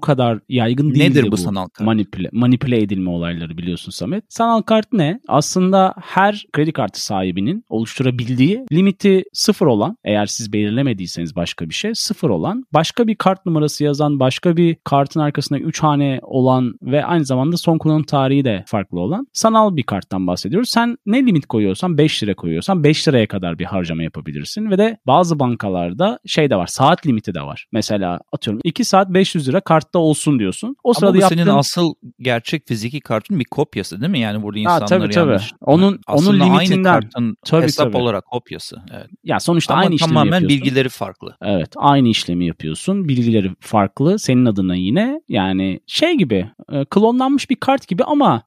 kadar 0.00 0.38
yaygın 0.48 0.90
değildi 0.94 1.10
Nedir 1.10 1.26
bu 1.26 1.32
bu 1.32 1.36
sanal 1.36 1.68
kart? 1.68 1.86
manipüle, 1.86 2.28
manipüle 2.32 2.82
edilme 2.82 3.10
olayları 3.10 3.58
biliyorsun 3.58 3.90
Samet. 3.90 4.24
Sanal 4.28 4.62
kart 4.62 4.92
ne? 4.92 5.20
Aslında 5.28 5.94
her 6.02 6.46
kredi 6.52 6.72
kartı 6.72 7.04
sahibinin 7.04 7.64
oluşturabildiği 7.68 8.64
limiti 8.72 9.24
sıfır 9.32 9.66
olan 9.66 9.96
eğer 10.04 10.26
siz 10.26 10.52
belirlemediyseniz 10.52 11.36
başka 11.36 11.68
bir 11.68 11.74
şey 11.74 11.94
sıfır 11.94 12.30
olan 12.30 12.64
başka 12.72 13.06
bir 13.06 13.14
kart 13.14 13.46
numarası 13.46 13.84
yazan 13.84 14.20
başka 14.20 14.56
bir 14.56 14.69
kartın 14.84 15.20
arkasında 15.20 15.58
3 15.58 15.82
hane 15.82 16.18
olan 16.22 16.74
ve 16.82 17.04
aynı 17.04 17.24
zamanda 17.24 17.56
son 17.56 17.78
kullanım 17.78 18.02
tarihi 18.02 18.44
de 18.44 18.64
farklı 18.66 19.00
olan 19.00 19.26
sanal 19.32 19.76
bir 19.76 19.82
karttan 19.82 20.26
bahsediyoruz. 20.26 20.70
Sen 20.70 20.96
ne 21.06 21.26
limit 21.26 21.46
koyuyorsan 21.46 21.98
5 21.98 22.22
lira 22.22 22.34
koyuyorsan 22.34 22.84
5 22.84 23.08
liraya 23.08 23.26
kadar 23.28 23.58
bir 23.58 23.64
harcama 23.64 24.02
yapabilirsin 24.02 24.70
ve 24.70 24.78
de 24.78 24.96
bazı 25.06 25.38
bankalarda 25.38 26.18
şey 26.26 26.50
de 26.50 26.56
var 26.56 26.66
saat 26.66 27.06
limiti 27.06 27.34
de 27.34 27.40
var. 27.42 27.66
Mesela 27.72 28.20
atıyorum 28.32 28.60
2 28.64 28.84
saat 28.84 29.08
500 29.08 29.48
lira 29.48 29.60
kartta 29.60 29.98
olsun 29.98 30.38
diyorsun. 30.38 30.76
O 30.84 30.88
Ama 30.88 30.94
sırada 30.94 31.14
bu 31.14 31.20
senin 31.28 31.38
yaptığın 31.38 31.56
asıl 31.58 31.94
gerçek 32.20 32.68
fiziki 32.68 33.00
kartın 33.00 33.38
bir 33.38 33.44
kopyası 33.44 34.00
değil 34.00 34.10
mi? 34.10 34.18
Yani 34.18 34.42
burada 34.42 34.58
Ha, 34.58 34.62
insanlar 34.62 34.86
tabii, 34.88 35.10
tabii. 35.14 35.28
yanlış. 35.30 35.52
Onun- 35.60 36.00
Aslında 36.06 36.30
onun 36.30 36.40
limitinden. 36.54 36.90
aynı 36.92 37.00
kartın 37.02 37.36
Tabii, 37.46 37.62
hesap 37.62 37.86
tabii. 37.92 37.96
olarak 38.02 38.26
kopyası. 38.26 38.76
Evet. 38.94 39.06
ya 39.24 39.40
sonuçta 39.40 39.74
Ama 39.74 39.82
aynı 39.82 39.94
işlemi 39.94 40.08
tamamen 40.08 40.32
yapıyorsun. 40.32 40.48
bilgileri 40.48 40.88
farklı. 40.88 41.36
Evet 41.42 41.72
aynı 41.76 42.08
işlemi 42.08 42.46
yapıyorsun. 42.46 43.08
Bilgileri 43.08 43.50
farklı. 43.60 44.18
Senin 44.18 44.46
adına 44.50 44.74
yine 44.74 45.20
yani 45.28 45.80
şey 45.86 46.14
gibi 46.14 46.50
e, 46.72 46.84
klonlanmış 46.84 47.50
bir 47.50 47.56
kart 47.56 47.88
gibi 47.88 48.04
ama 48.04 48.42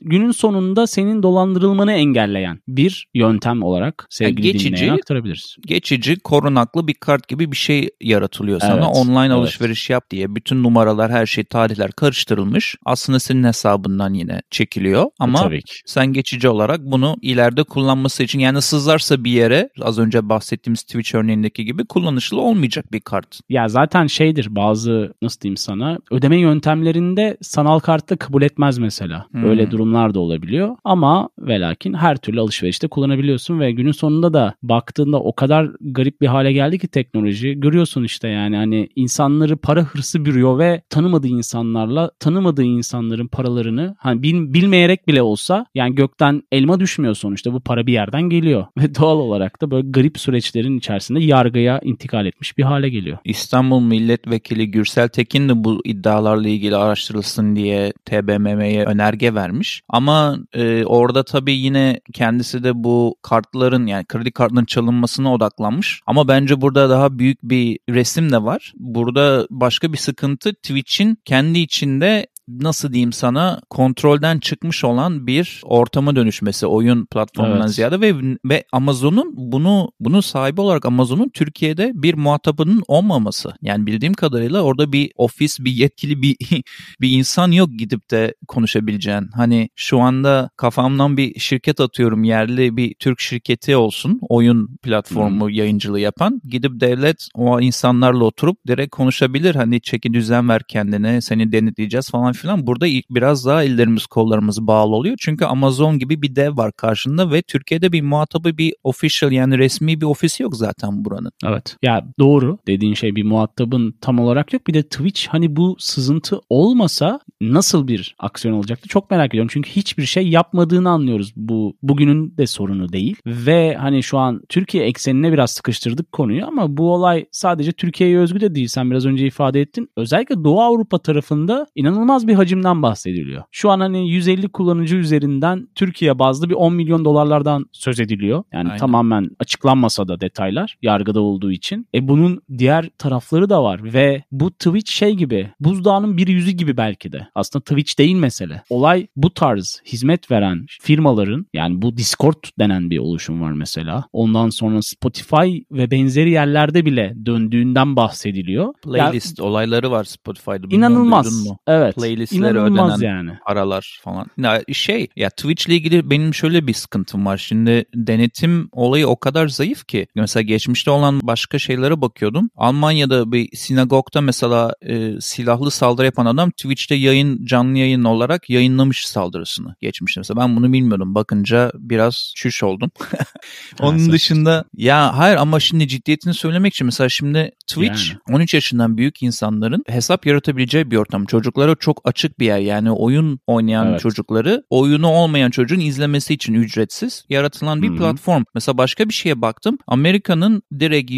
günün 0.00 0.30
sonunda 0.30 0.86
senin 0.86 1.22
dolandırılmanı 1.22 1.92
engelleyen 1.92 2.58
bir 2.68 3.08
yöntem 3.14 3.62
olarak 3.62 4.06
sevgili 4.10 4.52
geçici- 4.52 4.76
dinleyene 4.76 4.92
aktarabiliriz. 4.92 5.56
Geçici, 5.66 6.16
korunaklı 6.20 6.86
bir 6.88 6.94
kart 6.94 7.28
gibi 7.28 7.52
bir 7.52 7.56
şey 7.56 7.88
yaratılıyor 8.00 8.60
sana. 8.60 8.74
Evet, 8.74 8.96
Online 8.96 9.18
evet. 9.20 9.32
alışveriş 9.32 9.90
yap 9.90 10.10
diye 10.10 10.34
bütün 10.34 10.62
numaralar, 10.62 11.12
her 11.12 11.26
şey, 11.26 11.44
tarihler 11.44 11.92
karıştırılmış. 11.92 12.74
Aslında 12.86 13.20
senin 13.20 13.44
hesabından 13.44 14.14
yine 14.14 14.42
çekiliyor. 14.50 15.04
Ama 15.18 15.50
ki. 15.50 15.60
sen 15.86 16.06
geçici 16.12 16.48
olarak 16.48 16.80
bunu 16.80 17.16
ileride 17.22 17.62
kullanması 17.62 18.22
için 18.22 18.38
yani 18.38 18.62
sızlarsa 18.62 19.24
bir 19.24 19.30
yere 19.30 19.68
az 19.82 19.98
önce 19.98 20.28
bahsettiğimiz 20.28 20.82
Twitch 20.82 21.14
örneğindeki 21.14 21.64
gibi 21.64 21.84
kullanışlı 21.86 22.40
olmayacak 22.40 22.92
bir 22.92 23.00
kart. 23.00 23.40
Ya 23.48 23.68
zaten 23.68 24.06
şeydir 24.06 24.46
bazı 24.50 25.14
nasıl 25.22 25.40
diyeyim 25.44 25.56
sana 25.56 25.98
ödeme 26.10 26.36
yöntemlerinde 26.38 27.36
sanal 27.40 27.78
kartı 27.78 28.16
kabul 28.16 28.42
etmez 28.42 28.78
mesela. 28.78 29.26
Hmm. 29.30 29.42
Böyle 29.42 29.70
durumlar 29.70 30.14
da 30.14 30.20
olabiliyor 30.20 30.76
ama 30.84 31.28
ve 31.38 31.60
lakin 31.60 31.94
her 31.94 32.16
türlü 32.16 32.40
alışverişte 32.40 32.88
kullanabiliyorsun 32.88 33.60
ve 33.60 33.72
günün 33.72 33.92
sonunda 33.92 34.34
da 34.34 34.54
baktığında 34.62 35.20
o 35.20 35.34
kadar 35.34 35.70
garip 35.80 36.20
bir 36.20 36.26
hale 36.26 36.52
geldi 36.52 36.78
ki 36.78 36.88
teknoloji. 36.88 37.60
Görüyorsun 37.60 38.04
işte 38.04 38.28
yani 38.28 38.56
hani 38.56 38.88
insanları 38.96 39.56
para 39.56 39.82
hırsı 39.82 40.24
bürüyor 40.24 40.58
ve 40.58 40.82
tanımadığı 40.90 41.28
insanlarla 41.28 42.10
tanımadığı 42.20 42.64
insanların 42.64 43.26
paralarını 43.26 43.96
hani 43.98 44.22
bil- 44.22 44.54
bilmeyerek 44.54 45.08
bile 45.08 45.22
olsa 45.22 45.66
yani 45.74 45.94
gökten 45.94 46.42
elma 46.52 46.80
düşmüyor 46.80 47.14
sonuçta 47.14 47.52
bu 47.52 47.60
para 47.60 47.86
bir 47.86 47.92
yerden 47.92 48.22
geliyor 48.22 48.66
ve 48.78 48.94
doğal 48.94 49.18
olarak 49.18 49.62
da 49.62 49.70
böyle 49.70 49.88
garip 49.90 50.18
süreçlerin 50.18 50.78
içerisinde 50.78 51.24
yargıya 51.24 51.80
intikal 51.84 52.26
etmiş 52.26 52.58
bir 52.58 52.62
hale 52.62 52.88
geliyor. 52.88 53.18
İstanbul 53.24 53.80
Milletvekili 53.80 54.70
Gürsel 54.70 55.08
Tekin 55.08 55.33
de 55.34 55.64
bu 55.64 55.80
iddialarla 55.84 56.48
ilgili 56.48 56.76
araştırılsın 56.76 57.56
diye 57.56 57.92
TBMM'ye 58.04 58.84
önerge 58.84 59.34
vermiş. 59.34 59.82
Ama 59.88 60.38
e, 60.52 60.84
orada 60.84 61.24
tabii 61.24 61.54
yine 61.54 62.00
kendisi 62.12 62.64
de 62.64 62.84
bu 62.84 63.16
kartların 63.22 63.86
yani 63.86 64.04
kredi 64.04 64.32
kartının 64.32 64.64
çalınmasına 64.64 65.34
odaklanmış. 65.34 66.00
Ama 66.06 66.28
bence 66.28 66.60
burada 66.60 66.90
daha 66.90 67.18
büyük 67.18 67.42
bir 67.42 67.78
resim 67.88 68.32
de 68.32 68.42
var. 68.42 68.72
Burada 68.76 69.46
başka 69.50 69.92
bir 69.92 69.98
sıkıntı 69.98 70.54
Twitch'in 70.54 71.18
kendi 71.24 71.58
içinde 71.58 72.26
nasıl 72.48 72.92
diyeyim 72.92 73.12
sana 73.12 73.60
kontrolden 73.70 74.38
çıkmış 74.38 74.84
olan 74.84 75.26
bir 75.26 75.60
ortama 75.64 76.16
dönüşmesi 76.16 76.66
oyun 76.66 77.06
platformundan 77.06 77.60
Evet. 77.60 77.70
ziyade 77.70 78.00
ve 78.00 78.36
ve 78.44 78.64
Amazon'un 78.72 79.34
bunu 79.36 79.90
bunu 80.00 80.22
sahibi 80.22 80.60
olarak 80.60 80.86
Amazon'un 80.86 81.28
Türkiye'de 81.28 81.92
bir 81.94 82.14
muhatabının 82.14 82.82
olmaması. 82.88 83.54
Yani 83.62 83.86
bildiğim 83.86 84.14
kadarıyla 84.14 84.62
orada 84.62 84.92
bir 84.92 85.10
ofis, 85.16 85.60
bir 85.60 85.72
yetkili 85.72 86.22
bir 86.22 86.36
bir 87.00 87.10
insan 87.10 87.52
yok 87.52 87.70
gidip 87.78 88.10
de 88.10 88.34
konuşabileceğin. 88.48 89.28
Hani 89.34 89.68
şu 89.76 90.00
anda 90.00 90.50
kafamdan 90.56 91.16
bir 91.16 91.40
şirket 91.40 91.80
atıyorum 91.80 92.24
yerli 92.24 92.76
bir 92.76 92.94
Türk 92.98 93.20
şirketi 93.20 93.76
olsun 93.76 94.20
oyun 94.28 94.76
platformu 94.82 95.50
yayıncılığı 95.50 96.00
yapan 96.00 96.40
gidip 96.44 96.80
devlet 96.80 97.28
o 97.34 97.60
insanlarla 97.60 98.24
oturup 98.24 98.58
direkt 98.66 98.90
konuşabilir. 98.90 99.54
Hani 99.54 99.80
çeki 99.80 100.14
düzen 100.14 100.48
ver 100.48 100.62
kendine 100.68 101.20
seni 101.20 101.52
denetleyeceğiz 101.52 102.10
falan 102.10 102.33
filan. 102.34 102.66
Burada 102.66 102.86
ilk 102.86 103.04
biraz 103.10 103.46
daha 103.46 103.64
ellerimiz 103.64 104.06
kollarımız 104.06 104.66
bağlı 104.66 104.94
oluyor. 104.94 105.16
Çünkü 105.20 105.44
Amazon 105.44 105.98
gibi 105.98 106.22
bir 106.22 106.36
dev 106.36 106.56
var 106.56 106.72
karşında 106.72 107.30
ve 107.30 107.42
Türkiye'de 107.42 107.92
bir 107.92 108.02
muhatabı 108.02 108.58
bir 108.58 108.74
official 108.84 109.32
yani 109.32 109.58
resmi 109.58 110.00
bir 110.00 110.06
ofisi 110.06 110.42
yok 110.42 110.56
zaten 110.56 111.04
buranın. 111.04 111.32
Evet. 111.44 111.76
Ya 111.82 112.06
doğru 112.18 112.58
dediğin 112.66 112.94
şey 112.94 113.16
bir 113.16 113.22
muhatabın 113.22 113.94
tam 114.00 114.18
olarak 114.18 114.52
yok. 114.52 114.66
Bir 114.66 114.74
de 114.74 114.82
Twitch 114.82 115.26
hani 115.28 115.56
bu 115.56 115.76
sızıntı 115.78 116.40
olmasa 116.50 117.20
nasıl 117.40 117.88
bir 117.88 118.14
aksiyon 118.18 118.54
olacaktı 118.54 118.88
çok 118.88 119.10
merak 119.10 119.28
ediyorum. 119.28 119.50
Çünkü 119.52 119.70
hiçbir 119.70 120.04
şey 120.04 120.28
yapmadığını 120.28 120.90
anlıyoruz. 120.90 121.32
Bu 121.36 121.76
bugünün 121.82 122.36
de 122.36 122.46
sorunu 122.46 122.92
değil. 122.92 123.16
Ve 123.26 123.76
hani 123.80 124.02
şu 124.02 124.18
an 124.18 124.40
Türkiye 124.48 124.84
eksenine 124.84 125.32
biraz 125.32 125.50
sıkıştırdık 125.50 126.12
konuyu 126.12 126.46
ama 126.46 126.76
bu 126.76 126.92
olay 126.92 127.26
sadece 127.32 127.72
Türkiye'ye 127.72 128.18
özgü 128.18 128.40
de 128.40 128.54
değil. 128.54 128.68
Sen 128.68 128.90
biraz 128.90 129.06
önce 129.06 129.26
ifade 129.26 129.60
ettin. 129.60 129.88
Özellikle 129.96 130.44
Doğu 130.44 130.60
Avrupa 130.60 130.98
tarafında 130.98 131.66
inanılmaz 131.74 132.23
inanılmaz 132.24 132.28
bir 132.28 132.34
hacimden 132.34 132.82
bahsediliyor. 132.82 133.44
Şu 133.50 133.70
an 133.70 133.80
hani 133.80 134.10
150 134.10 134.48
kullanıcı 134.48 134.96
üzerinden 134.96 135.68
Türkiye 135.74 136.18
bazlı 136.18 136.48
bir 136.48 136.54
10 136.54 136.74
milyon 136.74 137.04
dolarlardan 137.04 137.66
söz 137.72 138.00
ediliyor. 138.00 138.44
Yani 138.52 138.68
Aynen. 138.68 138.78
tamamen 138.78 139.30
açıklanmasa 139.38 140.08
da 140.08 140.20
detaylar 140.20 140.76
yargıda 140.82 141.20
olduğu 141.20 141.52
için. 141.52 141.86
E 141.94 142.08
bunun 142.08 142.40
diğer 142.58 142.90
tarafları 142.98 143.48
da 143.48 143.62
var 143.62 143.80
ve 143.84 144.24
bu 144.32 144.50
Twitch 144.50 144.92
şey 144.92 145.14
gibi 145.14 145.50
buzdağının 145.60 146.16
bir 146.16 146.28
yüzü 146.28 146.50
gibi 146.50 146.76
belki 146.76 147.12
de. 147.12 147.28
Aslında 147.34 147.62
Twitch 147.62 147.98
değil 147.98 148.16
mesele. 148.16 148.62
Olay 148.70 149.06
bu 149.16 149.34
tarz 149.34 149.82
hizmet 149.86 150.30
veren 150.30 150.66
firmaların 150.82 151.46
yani 151.54 151.82
bu 151.82 151.96
Discord 151.96 152.44
denen 152.58 152.90
bir 152.90 152.98
oluşum 152.98 153.40
var 153.40 153.52
mesela. 153.52 154.04
Ondan 154.12 154.50
sonra 154.50 154.82
Spotify 154.82 155.62
ve 155.70 155.90
benzeri 155.90 156.30
yerlerde 156.30 156.84
bile 156.84 157.14
döndüğünden 157.26 157.96
bahsediliyor. 157.96 158.74
Playlist 158.82 159.40
olayları 159.40 159.90
var 159.90 160.04
Spotify'da. 160.04 160.54
Yani 160.54 160.70
bilmiyorum, 160.70 160.94
inanılmaz. 160.94 161.46
Evet. 161.66 161.94
Playlistlere 162.14 162.58
ödenen 162.58 163.00
yani. 163.00 163.38
paralar 163.46 164.00
falan. 164.02 164.26
Ya 164.38 164.62
şey 164.72 165.08
ya 165.16 165.30
Twitch 165.30 165.66
ile 165.66 165.74
ilgili 165.74 166.10
benim 166.10 166.34
şöyle 166.34 166.66
bir 166.66 166.74
sıkıntım 166.74 167.26
var. 167.26 167.36
Şimdi 167.36 167.84
denetim 167.94 168.68
olayı 168.72 169.08
o 169.08 169.16
kadar 169.16 169.48
zayıf 169.48 169.86
ki. 169.86 170.06
Mesela 170.14 170.42
geçmişte 170.42 170.90
olan 170.90 171.20
başka 171.22 171.58
şeylere 171.58 172.00
bakıyordum. 172.00 172.50
Almanya'da 172.56 173.32
bir 173.32 173.56
sinagogda 173.56 174.20
mesela 174.20 174.74
e, 174.82 175.20
silahlı 175.20 175.70
saldırı 175.70 176.06
yapan 176.06 176.26
adam 176.26 176.50
Twitch'te 176.50 176.94
yayın 176.94 177.46
canlı 177.46 177.78
yayın 177.78 178.04
olarak 178.04 178.50
yayınlamış 178.50 179.06
saldırısını 179.08 179.74
geçmişte. 179.80 180.20
Mesela 180.20 180.40
ben 180.40 180.56
bunu 180.56 180.72
bilmiyordum. 180.72 181.14
Bakınca 181.14 181.72
biraz 181.74 182.32
çüş 182.36 182.62
oldum. 182.62 182.90
Onun 183.80 184.12
dışında 184.12 184.64
ya 184.76 185.18
hayır 185.18 185.36
ama 185.36 185.60
şimdi 185.60 185.88
ciddiyetini 185.88 186.34
söylemek 186.34 186.74
için 186.74 186.84
mesela 186.84 187.08
şimdi 187.08 187.50
Twitch 187.66 188.10
Yani. 188.10 188.36
13 188.36 188.54
yaşından 188.54 188.96
büyük 188.96 189.22
insanların 189.22 189.84
hesap 189.88 190.26
yaratabileceği 190.26 190.90
bir 190.90 190.96
ortam. 190.96 191.26
Çocuklara 191.26 191.74
çok 191.74 192.03
açık 192.04 192.38
bir 192.40 192.46
yer. 192.46 192.58
Yani 192.58 192.90
oyun 192.90 193.38
oynayan 193.46 193.86
Evet. 193.90 194.00
çocukları 194.00 194.64
oyunu 194.70 195.08
olmayan 195.08 195.50
çocuğun 195.50 195.80
izlemesi 195.80 196.34
için 196.34 196.54
ücretsiz 196.54 197.24
yaratılan 197.28 197.82
bir 197.82 197.88
Hı 197.88 197.92
hı. 197.92 197.96
platform. 197.98 198.42
Mesela 198.54 198.78
başka 198.78 199.08
bir 199.08 199.14
şeye 199.14 199.42
baktım. 199.42 199.78
Amerika'nın 199.86 200.62
direkt 200.80 201.10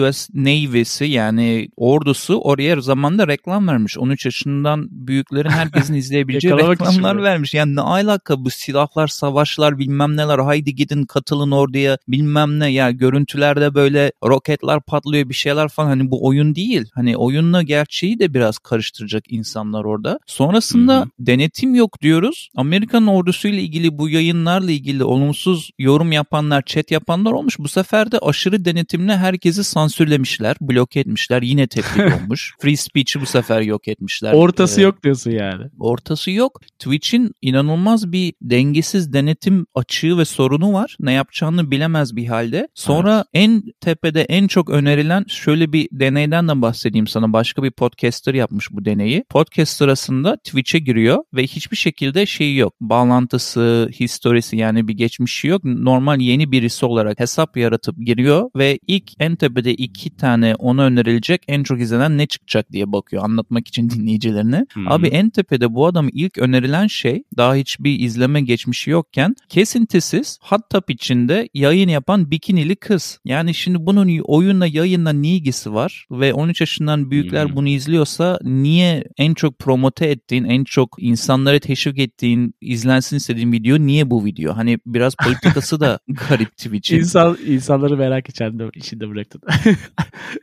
US 0.00 0.28
Navy'si 0.34 1.04
yani 1.04 1.68
ordusu 1.76 2.38
oraya 2.40 2.80
zamanda 2.80 3.28
reklam 3.28 3.68
vermiş. 3.68 3.98
13 3.98 4.24
yaşından 4.24 4.88
büyüklerin 4.90 5.50
herkesin 5.50 5.94
izleyebileceği 6.04 6.54
reklamlar 6.54 7.16
mi? 7.16 7.22
vermiş. 7.22 7.54
Yani 7.54 7.76
ne 7.76 7.80
alaka 7.80 8.44
bu 8.44 8.50
silahlar, 8.50 9.08
savaşlar 9.08 9.78
bilmem 9.78 10.16
neler. 10.16 10.38
Haydi 10.38 10.74
gidin 10.74 11.04
katılın 11.06 11.50
orduya 11.50 11.98
bilmem 12.08 12.58
ne. 12.60 12.72
Ya 12.72 12.90
görüntülerde 12.90 13.74
böyle 13.74 14.12
roketler 14.24 14.80
patlıyor 14.80 15.28
bir 15.28 15.34
şeyler 15.34 15.68
falan. 15.68 15.88
Hani 15.88 16.10
bu 16.10 16.26
oyun 16.26 16.54
değil. 16.54 16.84
Hani 16.94 17.16
oyunla 17.16 17.62
gerçeği 17.62 18.18
de 18.18 18.34
biraz 18.34 18.58
karıştıracak 18.58 19.24
insanlar 19.32 19.84
orada. 19.84 20.18
Sonrasında 20.34 20.96
Hı 20.96 21.00
hı. 21.00 21.08
denetim 21.18 21.74
yok 21.74 22.00
diyoruz. 22.02 22.48
Amerikan 22.56 23.06
ordusuyla 23.06 23.60
ilgili 23.60 23.98
bu 23.98 24.08
yayınlarla 24.08 24.70
ilgili 24.70 25.04
olumsuz 25.04 25.70
yorum 25.78 26.12
yapanlar, 26.12 26.62
chat 26.62 26.90
yapanlar 26.90 27.32
olmuş. 27.32 27.58
Bu 27.58 27.68
sefer 27.68 28.12
de 28.12 28.18
aşırı 28.18 28.64
denetimle 28.64 29.16
herkesi 29.16 29.64
sansürlemişler, 29.64 30.56
bloke 30.60 31.00
etmişler. 31.00 31.42
Yine 31.42 31.66
tepki 31.66 32.02
olmuş. 32.22 32.54
Free 32.60 32.76
speech'i 32.76 33.20
bu 33.20 33.26
sefer 33.26 33.60
yok 33.60 33.88
etmişler. 33.88 34.32
Ortası 34.32 34.80
Ee, 34.80 34.84
yok 34.84 35.02
diyorsun 35.04 35.30
yani. 35.30 35.64
Ortası 35.80 36.30
yok. 36.30 36.60
Twitch'in 36.78 37.32
inanılmaz 37.42 38.12
bir 38.12 38.32
dengesiz 38.42 39.12
denetim 39.12 39.66
açığı 39.74 40.18
ve 40.18 40.24
sorunu 40.24 40.72
var. 40.72 40.96
Ne 41.00 41.12
yapacağını 41.12 41.70
bilemez 41.70 42.16
bir 42.16 42.26
halde. 42.26 42.68
Sonra 42.74 43.24
en 43.34 43.62
tepede 43.80 44.22
en 44.22 44.46
çok 44.46 44.70
önerilen 44.70 45.24
şöyle 45.28 45.72
bir 45.72 45.88
deneyden 45.92 46.48
de 46.48 46.62
bahsedeyim 46.62 47.06
sana. 47.06 47.32
Başka 47.32 47.62
bir 47.62 47.70
podcaster 47.70 48.34
yapmış 48.34 48.68
bu 48.70 48.84
deneyi. 48.84 49.24
Podcast 49.30 49.76
sırasında 49.76 50.23
Twitch'e 50.36 50.78
giriyor 50.78 51.18
ve 51.34 51.42
hiçbir 51.42 51.76
şekilde 51.76 52.26
şeyi 52.26 52.56
yok. 52.56 52.74
Bağlantısı, 52.80 53.88
historisi 54.00 54.56
yani 54.56 54.88
bir 54.88 54.92
geçmişi 54.94 55.48
yok. 55.48 55.64
Normal 55.64 56.20
yeni 56.20 56.52
birisi 56.52 56.86
olarak 56.86 57.20
hesap 57.20 57.56
yaratıp 57.56 57.96
giriyor 58.06 58.50
ve 58.56 58.78
ilk 58.86 59.12
en 59.18 59.36
tepede 59.36 59.74
iki 59.74 60.16
tane 60.16 60.54
ona 60.54 60.82
önerilecek 60.82 61.42
en 61.48 61.62
çok 61.62 61.80
izlenen 61.80 62.18
ne 62.18 62.26
çıkacak 62.26 62.72
diye 62.72 62.92
bakıyor 62.92 63.24
anlatmak 63.24 63.68
için 63.68 63.90
dinleyicilerine. 63.90 64.66
Hı. 64.74 64.80
Abi 64.86 65.08
en 65.08 65.30
tepede 65.30 65.74
bu 65.74 65.86
adamı 65.86 66.10
ilk 66.12 66.38
önerilen 66.38 66.86
şey 66.86 67.22
daha 67.36 67.54
hiçbir 67.54 68.00
izleme 68.00 68.40
geçmişi 68.40 68.90
yokken 68.90 69.34
kesintisiz 69.48 70.38
hot 70.42 70.70
tub 70.70 70.88
içinde 70.88 71.48
yayın 71.54 71.88
yapan 71.88 72.30
bikinili 72.30 72.76
kız. 72.76 73.18
Yani 73.24 73.54
şimdi 73.54 73.86
bunun 73.86 74.18
oyunla 74.24 74.66
yayınla 74.66 75.12
ne 75.12 75.28
ilgisi 75.28 75.74
var 75.74 76.06
ve 76.10 76.34
13 76.34 76.60
yaşından 76.60 77.10
büyükler 77.10 77.44
Hmm. 77.48 77.56
bunu 77.56 77.68
izliyorsa 77.68 78.38
niye 78.42 79.04
en 79.18 79.34
çok 79.34 79.58
promote 79.58 80.10
ettiğin, 80.14 80.44
en 80.44 80.64
çok 80.64 80.96
insanlara 80.98 81.58
teşvik 81.58 81.98
ettiğin, 81.98 82.54
izlensin 82.60 83.16
istediğin 83.16 83.52
video 83.52 83.78
niye 83.78 84.10
bu 84.10 84.24
video? 84.24 84.56
Hani 84.56 84.78
biraz 84.86 85.14
politikası 85.24 85.80
da 85.80 85.98
garip 86.28 86.56
Twitch'in. 86.56 86.98
İnsan, 86.98 87.38
insanları 87.46 87.96
merak 87.96 88.28
içinde, 88.28 88.70
içinde 88.74 89.08
bıraktın. 89.08 89.40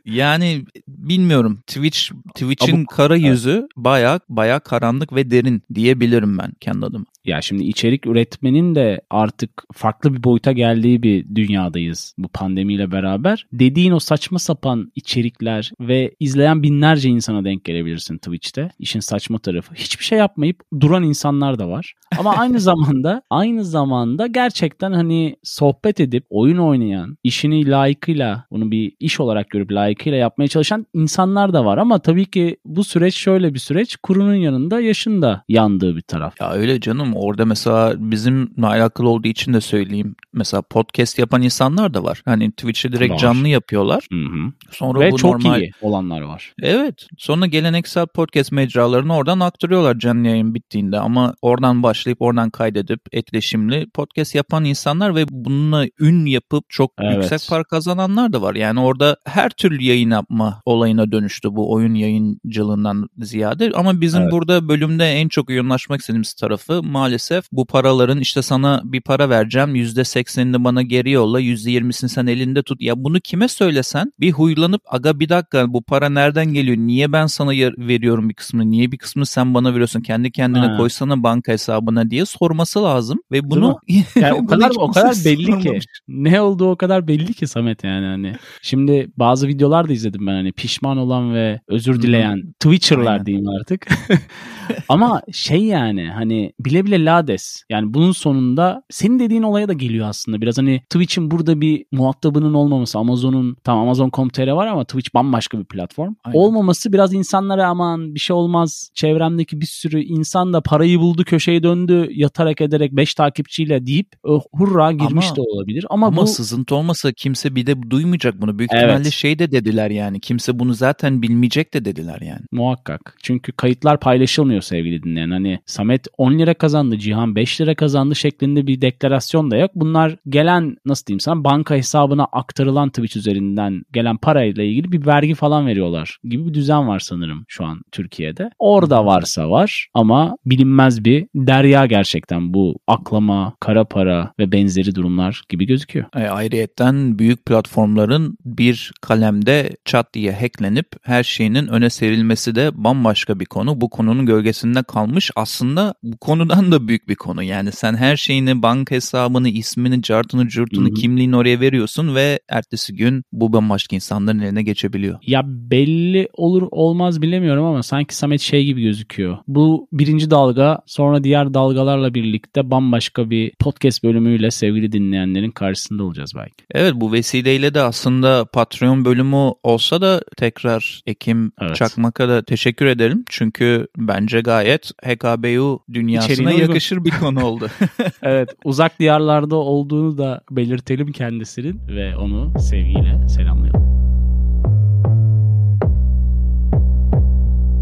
Yani 0.04 0.64
bilmiyorum. 0.88 1.60
Twitch 1.66 1.98
Twitch'in 2.34 2.84
kara 2.84 3.16
yüzü 3.16 3.66
baya 3.76 4.20
baya 4.28 4.60
karanlık 4.60 5.12
ve 5.12 5.30
derin 5.30 5.62
diyebilirim 5.74 6.38
ben 6.38 6.52
kendi 6.60 6.86
adıma. 6.86 7.04
Ya 7.24 7.42
şimdi 7.42 7.64
içerik 7.64 8.06
üretmenin 8.06 8.74
de 8.74 9.00
artık 9.10 9.50
farklı 9.72 10.14
bir 10.14 10.24
boyuta 10.24 10.52
geldiği 10.52 11.02
bir 11.02 11.34
dünyadayız 11.34 12.14
bu 12.18 12.28
pandemiyle 12.28 12.92
beraber. 12.92 13.46
Dediğin 13.52 13.92
o 13.92 14.00
saçma 14.00 14.38
sapan 14.38 14.92
içerikler 14.94 15.72
ve 15.80 16.14
izleyen 16.20 16.62
binlerce 16.62 17.08
insana 17.08 17.44
denk 17.44 17.64
gelebilirsin 17.64 18.18
Twitch'te. 18.18 18.70
İşin 18.78 19.00
saçma 19.00 19.38
tarafı. 19.38 19.51
Hiçbir 19.74 20.04
şey 20.04 20.18
yapmayıp 20.18 20.60
duran 20.80 21.02
insanlar 21.02 21.58
da 21.58 21.68
var. 21.68 21.94
Ama 22.18 22.36
aynı 22.36 22.60
zamanda 22.70 23.22
aynı 23.30 23.64
zamanda 23.64 24.26
gerçekten 24.26 24.92
hani 24.92 25.36
sohbet 25.42 26.00
edip 26.00 26.24
oyun 26.30 26.58
oynayan, 26.58 27.18
işini 27.24 27.70
layıkıyla 27.70 28.44
bunu 28.50 28.70
bir 28.70 28.92
iş 29.00 29.20
olarak 29.20 29.50
görüp 29.50 29.72
layıkıyla 29.72 30.18
yapmaya 30.18 30.48
çalışan 30.48 30.86
insanlar 30.94 31.52
da 31.52 31.64
var. 31.64 31.78
Ama 31.78 31.98
tabii 31.98 32.26
ki 32.26 32.56
bu 32.64 32.84
süreç 32.84 33.14
şöyle 33.14 33.54
bir 33.54 33.58
süreç. 33.58 33.96
Kurunun 33.96 34.34
yanında 34.34 34.80
yaşın 34.80 35.22
da 35.22 35.44
yandığı 35.48 35.96
bir 35.96 36.00
taraf. 36.02 36.40
Ya 36.40 36.52
öyle 36.52 36.80
canım 36.80 37.16
orada 37.16 37.44
mesela 37.44 37.94
bizimle 37.98 38.66
alakalı 38.66 39.08
olduğu 39.08 39.28
için 39.28 39.54
de 39.54 39.60
söyleyeyim. 39.60 40.16
Mesela 40.32 40.62
podcast 40.62 41.18
yapan 41.18 41.42
insanlar 41.42 41.94
da 41.94 42.04
var. 42.04 42.22
Hani 42.24 42.50
Twitch'e 42.50 42.92
direkt 42.92 43.12
Var. 43.12 43.18
canlı 43.18 43.48
yapıyorlar. 43.48 44.06
Hı 44.12 44.18
hı. 44.18 44.52
Sonra 44.70 45.00
Ve 45.00 45.10
bu 45.10 45.16
çok 45.16 45.32
normal 45.32 45.60
iyi 45.60 45.72
olanlar 45.82 46.20
var. 46.20 46.54
Evet. 46.62 47.06
Sonra 47.18 47.46
geleneksel 47.46 48.06
podcast 48.06 48.52
mecralarını 48.52 49.16
oradan 49.16 49.40
aktarıyorlar 49.42 49.98
canlı 49.98 50.28
yayın 50.28 50.54
bittiğinde 50.54 50.98
ama 50.98 51.34
oradan 51.42 51.82
başlayıp 51.82 52.22
oradan 52.22 52.50
kaydedip 52.50 53.00
etkileşimli 53.12 53.86
podcast 53.94 54.34
yapan 54.34 54.64
insanlar 54.64 55.14
ve 55.14 55.24
bununla 55.30 55.86
ün 56.00 56.26
yapıp 56.26 56.64
çok 56.70 56.92
Evet. 57.00 57.16
yüksek 57.16 57.50
para 57.50 57.64
kazananlar 57.64 58.32
da 58.32 58.42
var. 58.42 58.54
Yani 58.54 58.80
orada 58.80 59.16
her 59.26 59.50
türlü 59.50 59.82
yayın 59.82 60.10
yapma 60.10 60.60
olayına 60.66 61.12
dönüştü 61.12 61.48
bu 61.52 61.72
oyun 61.72 61.94
yayıncılığından 61.94 63.08
ziyade 63.18 63.70
ama 63.74 64.00
bizim 64.00 64.22
Evet. 64.22 64.32
burada 64.32 64.68
bölümde 64.68 65.04
en 65.04 65.28
çok 65.28 65.50
yoğunlaşmak 65.50 66.00
istediğimiz 66.00 66.34
tarafı 66.34 66.82
maalesef 66.82 67.44
bu 67.52 67.66
paraların 67.66 68.18
işte 68.20 68.42
sana 68.42 68.80
bir 68.84 69.00
para 69.00 69.30
vereceğim 69.30 69.76
%80'ini 69.76 70.64
bana 70.64 70.82
geri 70.82 71.10
yolla 71.10 71.40
%20'sini 71.40 72.08
sen 72.08 72.26
elinde 72.26 72.62
tut. 72.62 72.80
Ya 72.80 73.04
bunu 73.04 73.20
kime 73.20 73.48
söylesen 73.48 74.12
bir 74.20 74.32
huylanıp 74.32 74.82
aga 74.86 75.20
bir 75.20 75.28
dakika 75.28 75.72
bu 75.72 75.82
para 75.82 76.08
nereden 76.08 76.52
geliyor? 76.52 76.76
Niye 76.76 77.12
ben 77.12 77.26
sana 77.26 77.50
veriyorum 77.78 78.28
bir 78.28 78.34
kısmını? 78.34 78.70
Niye 78.70 78.92
bir 78.92 78.98
kısmını 78.98 79.26
sen 79.32 79.54
bana 79.54 79.72
veriyorsun? 79.72 80.00
Kendi 80.00 80.30
kendine 80.32 80.66
Ha. 80.66 80.76
koysana 80.76 81.22
banka 81.22 81.52
hesabına 81.52 82.10
diye 82.10 82.24
sorması 82.26 82.82
lazım 82.82 83.20
ve 83.32 83.50
bunu 83.50 83.78
Yani 84.16 84.32
o 84.32 84.46
kadar 84.46 84.72
o 84.76 84.90
kadar 84.90 85.14
belli 85.24 85.44
ki. 85.46 85.52
sormamış. 85.52 85.84
Ne 86.08 86.40
olduğu 86.40 86.70
o 86.70 86.76
kadar 86.76 87.08
belli 87.08 87.34
ki 87.34 87.46
Samet 87.46 87.84
yani 87.84 88.06
hani. 88.06 88.32
Şimdi 88.62 89.08
bazı 89.16 89.48
videolar 89.48 89.88
da 89.88 89.92
izledim 89.92 90.26
ben 90.26 90.32
hani 90.32 90.52
pişman 90.52 90.96
olan 90.98 91.34
ve 91.34 91.60
özür 91.68 92.02
dileyen 92.02 92.52
Twitcher'lar 92.60 93.12
Aynen. 93.12 93.26
diyeyim 93.26 93.48
artık. 93.48 93.86
Ama 94.88 95.22
şey 95.32 95.64
yani 95.64 96.10
hani 96.10 96.52
bile 96.60 96.84
bile 96.84 97.04
lades. 97.04 97.62
Yani 97.70 97.94
bunun 97.94 98.12
sonunda 98.12 98.82
senin 98.90 99.18
dediğin 99.18 99.42
olaya 99.42 99.68
da 99.68 99.72
geliyor 99.72 100.08
aslında. 100.08 100.40
Biraz 100.40 100.58
hani 100.58 100.80
Twitch'in 100.90 101.30
burada 101.30 101.60
bir 101.60 101.84
muhatabının 101.92 102.54
olmaması. 102.54 102.98
Amazon'un 102.98 103.56
tamam 103.64 103.82
Amazon.com.tr 103.84 104.48
var 104.48 104.66
ama 104.66 104.84
Twitch 104.84 105.14
bambaşka 105.14 105.58
bir 105.58 105.64
platform. 105.64 106.14
Aynen. 106.24 106.38
Olmaması 106.38 106.92
biraz 106.92 107.14
insanlara 107.14 107.66
aman 107.66 108.14
bir 108.14 108.20
şey 108.20 108.36
olmaz. 108.36 108.90
Çevremdeki 109.22 109.60
bir 109.60 109.66
sürü 109.66 110.00
insan 110.02 110.52
da 110.52 110.60
parayı 110.60 111.00
buldu 111.00 111.24
köşeye 111.24 111.62
döndü 111.62 112.08
yatarak 112.12 112.60
ederek 112.60 112.92
5 112.92 113.14
takipçiyle 113.14 113.86
deyip 113.86 114.08
ö, 114.24 114.38
hurra 114.52 114.92
girmiş 114.92 115.26
Ama- 115.26 115.36
de 115.36 115.40
olabilir. 115.40 115.86
Ama, 115.90 116.06
Ama 116.06 116.16
bu 116.16 116.26
sızıntı 116.26 116.74
olmasa 116.74 117.12
kimse 117.12 117.54
bir 117.54 117.66
de 117.66 117.90
duymayacak 117.90 118.40
bunu. 118.40 118.58
Büyük 118.58 118.70
Evet. 118.74 118.84
ihtimalle 118.84 119.10
şey 119.10 119.38
de 119.38 119.52
dediler 119.52 119.90
yani. 119.90 120.20
Kimse 120.20 120.58
bunu 120.58 120.74
zaten 120.74 121.22
bilmeyecek 121.22 121.74
de 121.74 121.84
dediler 121.84 122.18
yani. 122.20 122.40
muhakkak. 122.52 123.16
Çünkü 123.22 123.52
kayıtlar 123.52 124.00
paylaşılmıyor 124.00 124.62
sevgili 124.62 125.02
dinleyen. 125.02 125.30
Hani 125.30 125.58
Samet 125.66 126.06
10 126.18 126.38
lira 126.38 126.54
kazandı, 126.54 126.98
Cihan 126.98 127.36
5 127.36 127.60
lira 127.60 127.74
kazandı 127.74 128.16
şeklinde 128.16 128.66
bir 128.66 128.80
deklarasyon 128.80 129.50
da 129.50 129.56
yok. 129.56 129.70
Bunlar 129.74 130.16
gelen 130.28 130.76
nasıl 130.86 131.06
diyeyim 131.06 131.20
sana 131.20 131.44
banka 131.44 131.74
hesabına 131.74 132.24
aktarılan 132.24 132.88
Twitch 132.88 133.16
üzerinden 133.16 133.82
gelen 133.92 134.16
parayla 134.16 134.62
ilgili 134.64 134.92
bir 134.92 135.06
vergi 135.06 135.34
falan 135.34 135.66
veriyorlar 135.66 136.18
gibi 136.24 136.46
bir 136.46 136.54
düzen 136.54 136.88
var 136.88 137.00
sanırım 137.00 137.44
şu 137.48 137.64
an 137.64 137.82
Türkiye'de. 137.92 138.50
Orada 138.58 139.04
varsa 139.12 139.50
var 139.50 139.88
ama 139.94 140.36
bilinmez 140.46 141.04
bir 141.04 141.26
derya 141.34 141.86
gerçekten 141.86 142.54
bu 142.54 142.78
aklama, 142.86 143.54
kara 143.60 143.84
para 143.84 144.32
ve 144.38 144.52
benzeri 144.52 144.94
durumlar 144.94 145.42
gibi 145.48 145.66
gözüküyor. 145.66 146.06
E, 146.16 146.28
ayrıyetten 146.28 147.18
büyük 147.18 147.46
platformların 147.46 148.38
bir 148.44 148.92
kalemde 149.00 149.70
çat 149.84 150.14
diye 150.14 150.32
hacklenip 150.32 150.86
her 151.02 151.24
şeyinin 151.24 151.66
öne 151.66 151.90
serilmesi 151.90 152.54
de 152.54 152.70
bambaşka 152.74 153.40
bir 153.40 153.44
konu. 153.44 153.80
Bu 153.80 153.90
konunun 153.90 154.26
gölgesinde 154.26 154.82
kalmış. 154.82 155.30
Aslında 155.36 155.94
bu 156.02 156.16
konudan 156.16 156.72
da 156.72 156.88
büyük 156.88 157.08
bir 157.08 157.14
konu. 157.14 157.42
Yani 157.42 157.72
sen 157.72 157.94
her 157.94 158.16
şeyini, 158.16 158.62
bank 158.62 158.90
hesabını, 158.90 159.48
ismini, 159.48 160.02
cartını, 160.02 160.48
curtunu, 160.48 160.86
Hı 160.86 160.90
hı. 160.90 160.94
kimliğini 160.94 161.36
oraya 161.36 161.60
veriyorsun 161.60 162.14
ve 162.14 162.40
ertesi 162.48 162.96
gün 162.96 163.22
bu 163.32 163.52
bambaşka 163.52 163.96
insanların 163.96 164.38
eline 164.38 164.62
geçebiliyor. 164.62 165.18
Ya 165.26 165.42
belli 165.46 166.28
olur 166.32 166.68
olmaz 166.70 167.22
bilemiyorum 167.22 167.64
ama 167.64 167.82
sanki 167.82 168.16
Samet 168.16 168.40
şey 168.40 168.64
gibi 168.64 168.82
gözüküyor. 168.82 169.01
Bu 169.48 169.88
birinci 169.92 170.30
dalga 170.30 170.78
sonra 170.86 171.24
diğer 171.24 171.54
dalgalarla 171.54 172.14
birlikte 172.14 172.70
bambaşka 172.70 173.30
bir 173.30 173.52
podcast 173.58 174.04
bölümüyle 174.04 174.50
sevgili 174.50 174.92
dinleyenlerin 174.92 175.50
karşısında 175.50 176.04
olacağız 176.04 176.32
belki. 176.36 176.64
Evet 176.70 176.92
bu 176.96 177.12
vesileyle 177.12 177.74
de 177.74 177.80
aslında 177.80 178.44
Patreon 178.44 179.04
bölümü 179.04 179.50
olsa 179.62 180.00
da 180.00 180.22
tekrar 180.36 181.00
Ekim 181.06 181.52
Evet. 181.60 181.76
Çakmak'a 181.76 182.28
da 182.28 182.42
teşekkür 182.42 182.86
ederim. 182.86 183.24
Çünkü 183.28 183.86
bence 183.98 184.40
gayet 184.40 184.90
HKBU 185.04 185.80
dünyasına 185.94 186.32
İçeriğine 186.32 186.54
uygun. 186.54 186.66
yakışır 186.66 187.04
bir 187.04 187.10
konu 187.10 187.44
oldu. 187.44 187.68
Evet 188.22 188.48
uzak 188.64 188.98
diyarlarda 189.00 189.56
olduğunu 189.56 190.18
da 190.18 190.40
belirtelim 190.50 191.12
kendisinin 191.12 191.80
ve 191.88 192.16
onu 192.16 192.60
sevgiyle 192.60 193.28
selamlayalım. 193.28 193.91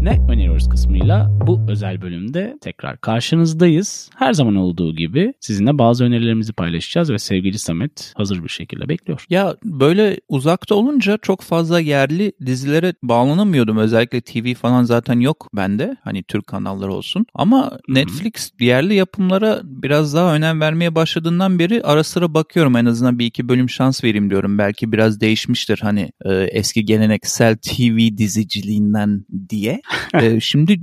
Ne 0.01 0.19
öneriyoruz 0.29 0.69
kısmıyla 0.69 1.29
bu 1.47 1.61
özel 1.69 2.01
bölümde 2.01 2.57
tekrar 2.61 3.01
karşınızdayız. 3.01 4.09
Her 4.15 4.33
zaman 4.33 4.55
olduğu 4.55 4.95
gibi 4.95 5.33
sizinle 5.39 5.77
bazı 5.77 6.03
önerilerimizi 6.03 6.53
paylaşacağız 6.53 7.11
ve 7.11 7.19
sevgili 7.19 7.59
Samet 7.59 8.13
hazır 8.17 8.43
bir 8.43 8.49
şekilde 8.49 8.89
bekliyor. 8.89 9.25
Ya 9.29 9.55
böyle 9.63 10.17
uzakta 10.29 10.75
olunca 10.75 11.17
çok 11.21 11.41
fazla 11.41 11.79
yerli 11.79 12.33
dizilere 12.45 12.93
bağlanamıyordum. 13.03 13.77
Özellikle 13.77 14.21
TV 14.21 14.53
falan 14.53 14.83
zaten 14.83 15.19
yok 15.19 15.47
bende. 15.53 15.97
Hani 16.03 16.23
Türk 16.23 16.47
kanalları 16.47 16.93
olsun. 16.93 17.25
Ama 17.33 17.79
Netflix 17.87 18.51
yerli 18.59 18.93
yapımlara 18.93 19.61
biraz 19.63 20.13
daha 20.13 20.35
önem 20.35 20.61
vermeye 20.61 20.95
başladığından 20.95 21.59
beri 21.59 21.83
ara 21.83 22.03
sıra 22.03 22.33
bakıyorum. 22.33 22.75
En 22.75 22.85
azından 22.85 23.19
bir 23.19 23.25
iki 23.25 23.49
bölüm 23.49 23.69
şans 23.69 24.03
vereyim 24.03 24.29
diyorum. 24.29 24.57
Belki 24.57 24.91
biraz 24.91 25.21
değişmiştir 25.21 25.79
hani 25.81 26.11
e, 26.25 26.33
eski 26.33 26.85
geleneksel 26.85 27.57
TV 27.57 28.17
diziciliğinden 28.17 29.25
diye. 29.49 29.81
E, 30.21 30.39
şimdi 30.39 30.79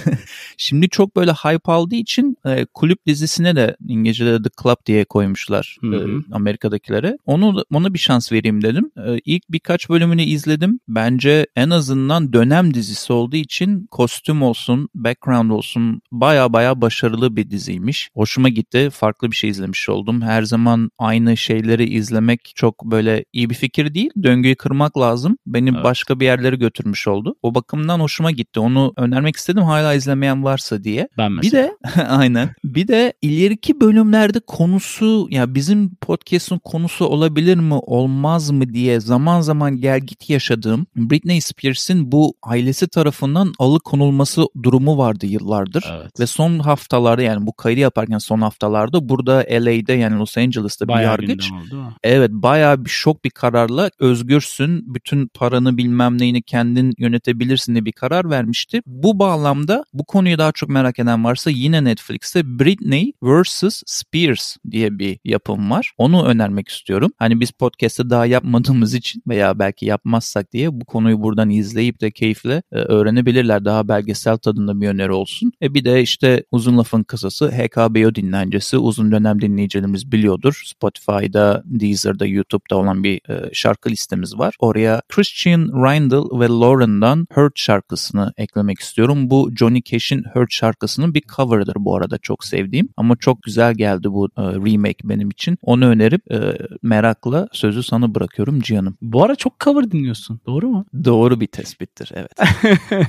şimdi 0.56 0.88
çok 0.88 1.16
böyle 1.16 1.32
hype 1.32 1.72
aldığı 1.72 1.94
için 1.94 2.36
e, 2.46 2.66
kulüp 2.74 3.06
dizisine 3.06 3.56
de 3.56 3.76
İngilizce'de 3.88 4.42
The 4.42 4.48
Club 4.62 4.76
diye 4.86 5.04
koymuşlar 5.04 5.76
Hı 5.80 5.96
e. 5.96 6.34
Amerika'dakilere. 6.34 7.18
Onu 7.26 7.64
ona 7.72 7.94
bir 7.94 7.98
şans 7.98 8.32
vereyim 8.32 8.62
dedim. 8.62 8.90
E, 8.96 9.18
ilk 9.24 9.42
birkaç 9.50 9.88
bölümünü 9.88 10.22
izledim. 10.22 10.80
Bence 10.88 11.46
en 11.56 11.70
azından 11.70 12.32
dönem 12.32 12.74
dizisi 12.74 13.12
olduğu 13.12 13.36
için 13.36 13.86
kostüm 13.90 14.42
olsun, 14.42 14.88
background 14.94 15.50
olsun 15.50 16.00
baya 16.12 16.52
baya 16.52 16.80
başarılı 16.80 17.36
bir 17.36 17.50
diziymiş. 17.50 18.10
Hoşuma 18.14 18.48
gitti. 18.48 18.90
Farklı 18.92 19.30
bir 19.30 19.36
şey 19.36 19.50
izlemiş 19.50 19.88
oldum. 19.88 20.22
Her 20.22 20.42
zaman 20.42 20.90
aynı 20.98 21.36
şeyleri 21.36 21.84
izlemek 21.84 22.52
çok 22.54 22.84
böyle 22.84 23.24
iyi 23.32 23.50
bir 23.50 23.54
fikir 23.54 23.94
değil. 23.94 24.10
Döngüyü 24.22 24.54
kırmak 24.54 24.98
lazım. 24.98 25.38
Beni 25.46 25.70
Evet. 25.70 25.84
başka 25.84 26.20
bir 26.20 26.24
yerlere 26.24 26.56
götürmüş 26.56 27.08
oldu. 27.08 27.36
O 27.42 27.54
bakımdan 27.54 28.00
hoşuma 28.00 28.30
gitti. 28.30 28.45
Onu 28.56 28.92
önermek 28.96 29.36
istedim 29.36 29.62
hala 29.62 29.94
izlemeyen 29.94 30.44
varsa 30.44 30.84
diye. 30.84 31.08
Ben 31.18 31.30
Bir 31.30 31.36
mesela. 31.36 31.68
de 31.96 32.06
aynen. 32.08 32.50
Bir 32.64 32.88
de 32.88 33.12
ileriki 33.22 33.80
bölümlerde 33.80 34.40
konusu 34.40 35.26
ya 35.30 35.54
bizim 35.54 35.94
podcast'ın 35.94 36.58
konusu 36.58 37.04
olabilir 37.04 37.56
mi 37.56 37.74
olmaz 37.74 38.50
mı 38.50 38.72
diye 38.74 39.00
zaman 39.00 39.40
zaman 39.40 39.80
gel 39.80 40.00
git 40.00 40.30
yaşadığım 40.30 40.86
Britney 40.96 41.40
Spears'in 41.40 42.12
bu 42.12 42.34
ailesi 42.42 42.88
tarafından 42.88 43.52
alıkonulması 43.58 44.46
durumu 44.62 44.98
vardı 44.98 45.26
yıllardır. 45.26 45.84
Evet. 46.00 46.20
Ve 46.20 46.26
son 46.26 46.58
haftalarda 46.58 47.22
yani 47.22 47.46
bu 47.46 47.52
kaydı 47.52 47.80
yaparken 47.80 48.18
son 48.18 48.40
haftalarda 48.40 49.08
burada 49.08 49.44
LA'de 49.50 49.92
yani 49.92 50.18
Los 50.18 50.38
Angeles'ta 50.38 50.88
bir 50.88 50.92
Bayağı 50.92 51.10
yargıç 51.10 51.50
gündem 51.50 51.78
oldu? 51.80 51.92
Evet 52.04 52.30
bayağı 52.32 52.84
bir 52.84 52.90
şok 52.90 53.24
bir 53.24 53.30
kararla 53.30 53.90
özgürsün. 53.98 54.94
Bütün 54.94 55.26
paranı 55.26 55.76
bilmem 55.76 56.18
neyini 56.18 56.42
kendin 56.42 56.94
yönetebilirsin 56.98 57.74
diye 57.74 57.84
bir 57.84 57.92
karar 57.92 58.30
vermişti. 58.36 58.82
Bu 58.86 59.18
bağlamda 59.18 59.84
bu 59.92 60.04
konuyu 60.04 60.38
daha 60.38 60.52
çok 60.52 60.68
merak 60.68 60.98
eden 60.98 61.24
varsa 61.24 61.50
yine 61.50 61.84
Netflix'te 61.84 62.58
Britney 62.58 63.12
vs. 63.22 63.82
Spears 63.86 64.56
diye 64.70 64.98
bir 64.98 65.18
yapım 65.24 65.70
var. 65.70 65.92
Onu 65.98 66.24
önermek 66.24 66.68
istiyorum. 66.68 67.10
Hani 67.18 67.40
biz 67.40 67.50
podcast'te 67.50 68.10
daha 68.10 68.26
yapmadığımız 68.26 68.94
için 68.94 69.22
veya 69.28 69.58
belki 69.58 69.86
yapmazsak 69.86 70.52
diye 70.52 70.80
bu 70.80 70.84
konuyu 70.84 71.22
buradan 71.22 71.50
izleyip 71.50 72.00
de 72.00 72.10
keyifle 72.10 72.62
e, 72.72 72.76
öğrenebilirler. 72.76 73.64
Daha 73.64 73.88
belgesel 73.88 74.36
tadında 74.36 74.80
bir 74.80 74.88
öneri 74.88 75.12
olsun. 75.12 75.52
E 75.62 75.74
bir 75.74 75.84
de 75.84 76.02
işte 76.02 76.44
uzun 76.50 76.78
lafın 76.78 77.02
kısası 77.02 77.50
HKBO 77.50 78.14
dinlencesi 78.14 78.78
uzun 78.78 79.12
dönem 79.12 79.40
dinleyicilerimiz 79.40 80.12
biliyordur. 80.12 80.62
Spotify'da, 80.64 81.62
Deezer'da, 81.64 82.26
YouTube'da 82.26 82.76
olan 82.76 83.04
bir 83.04 83.30
e, 83.30 83.50
şarkı 83.52 83.90
listemiz 83.90 84.38
var. 84.38 84.54
Oraya 84.58 85.02
Christian 85.08 85.60
Rindle 85.60 86.40
ve 86.40 86.48
Lauren'dan 86.48 87.26
Hurt 87.34 87.58
şarkısını 87.58 88.25
eklemek 88.36 88.78
istiyorum. 88.78 89.30
Bu 89.30 89.50
Johnny 89.56 89.82
Cash'in 89.82 90.24
Hurt 90.32 90.52
şarkısının 90.52 91.14
bir 91.14 91.22
cover'ıdır 91.36 91.76
bu 91.78 91.96
arada 91.96 92.18
çok 92.18 92.44
sevdiğim. 92.44 92.88
Ama 92.96 93.16
çok 93.16 93.42
güzel 93.42 93.74
geldi 93.74 94.12
bu 94.12 94.28
e, 94.36 94.42
remake 94.42 95.08
benim 95.08 95.30
için. 95.30 95.58
Onu 95.62 95.86
önerip 95.86 96.32
e, 96.32 96.58
merakla 96.82 97.48
sözü 97.52 97.82
sana 97.82 98.14
bırakıyorum 98.14 98.60
Cihan'ım. 98.60 98.96
Bu 99.02 99.24
ara 99.24 99.34
çok 99.36 99.60
cover 99.60 99.90
dinliyorsun. 99.90 100.40
Doğru 100.46 100.68
mu? 100.68 100.86
Doğru 101.04 101.40
bir 101.40 101.46
tespittir 101.46 102.12
evet. 102.14 102.32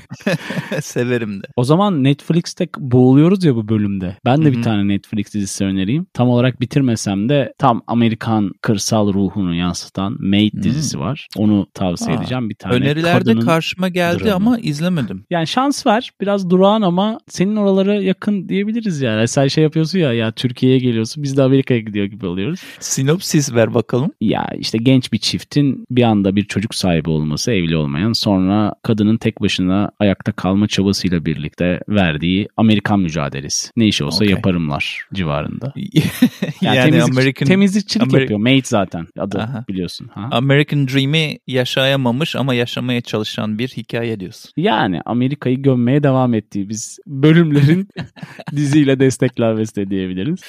Severim 0.81 1.43
de. 1.43 1.47
O 1.55 1.63
zaman 1.63 2.03
Netflix'te 2.03 2.67
boğuluyoruz 2.77 3.43
ya 3.43 3.55
bu 3.55 3.67
bölümde. 3.69 4.15
Ben 4.25 4.41
de 4.41 4.45
Hı 4.45 4.49
hı. 4.49 4.53
bir 4.53 4.61
tane 4.63 4.87
Netflix 4.87 5.33
dizisi 5.33 5.65
önereyim. 5.65 6.07
Tam 6.13 6.29
olarak 6.29 6.61
bitirmesem 6.61 7.29
de 7.29 7.53
tam 7.57 7.81
Amerikan 7.87 8.51
kırsal 8.61 9.13
ruhunu 9.13 9.55
yansıtan 9.55 10.17
Maid 10.19 10.53
Hı. 10.53 10.63
dizisi 10.63 10.99
var. 10.99 11.27
Onu 11.37 11.67
tavsiye 11.73 12.17
Aa, 12.17 12.19
edeceğim. 12.21 12.49
Bir 12.49 12.55
tane 12.55 12.75
Önerilerde 12.75 13.39
karşıma 13.39 13.87
geldi 13.89 14.23
dramı. 14.23 14.35
ama 14.35 14.59
izlemedim. 14.59 15.06
Yani 15.29 15.47
şans 15.47 15.85
ver. 15.87 16.11
Biraz 16.21 16.49
durağan 16.49 16.81
ama 16.81 17.19
senin 17.29 17.55
oralara 17.55 17.93
yakın 17.95 18.49
diyebiliriz 18.49 19.01
yani. 19.01 19.27
Sen 19.27 19.47
şey 19.47 19.63
yapıyorsun 19.63 19.99
ya 19.99 20.13
ya 20.13 20.31
Türkiye'ye 20.31 20.79
geliyorsun 20.79 21.23
biz 21.23 21.37
de 21.37 21.43
Amerika'ya 21.43 21.79
gidiyor 21.79 22.05
gibi 22.05 22.25
oluyoruz. 22.25 22.59
Sinopsis 22.79 23.53
ver 23.53 23.73
bakalım. 23.73 24.11
Ya 24.21 24.47
işte 24.59 24.77
genç 24.77 25.13
bir 25.13 25.17
çiftin 25.17 25.85
bir 25.91 26.03
anda 26.03 26.35
bir 26.35 26.43
çocuk 26.43 26.75
sahibi 26.75 27.09
olması 27.09 27.51
evli 27.51 27.77
olmayan 27.77 28.13
sonra 28.13 28.73
kadının 28.83 29.17
tek 29.17 29.41
başına 29.41 29.91
ayakta 29.99 30.31
kalma 30.31 30.67
çabasıyla 30.67 31.25
birlikte 31.25 31.79
verdiği 31.89 32.47
Amerikan 32.57 32.99
mücadelesi. 32.99 33.69
Ne 33.77 33.87
iş 33.87 34.01
olsa 34.01 34.23
Okey. 34.23 34.35
yaparımlar 34.35 35.05
civarında. 35.13 35.73
yani, 36.61 36.77
Yani 36.77 36.91
temizlik- 36.91 37.11
American 37.11 37.47
temizlikçilik 37.47 38.07
Ameri- 38.07 38.21
yapıyor. 38.21 38.39
Maid 38.39 38.65
zaten 38.65 39.07
adı 39.19 39.39
Aha. 39.39 39.65
biliyorsun. 39.69 40.07
Ha? 40.13 40.29
American 40.31 40.87
Dream'i 40.87 41.39
yaşayamamış 41.47 42.35
ama 42.35 42.53
yaşamaya 42.53 43.01
çalışan 43.01 43.59
bir 43.59 43.67
hikaye 43.67 44.19
diyorsun. 44.19 44.51
Yani 44.57 44.96
Amerika'yı 45.05 45.61
gömmeye 45.61 46.03
devam 46.03 46.33
ettiği 46.33 46.69
biz 46.69 46.99
bölümlerin 47.07 47.87
diziyle 48.55 48.99
desteklenmesi 48.99 49.75
de 49.75 49.89
diyebiliriz. 49.89 50.39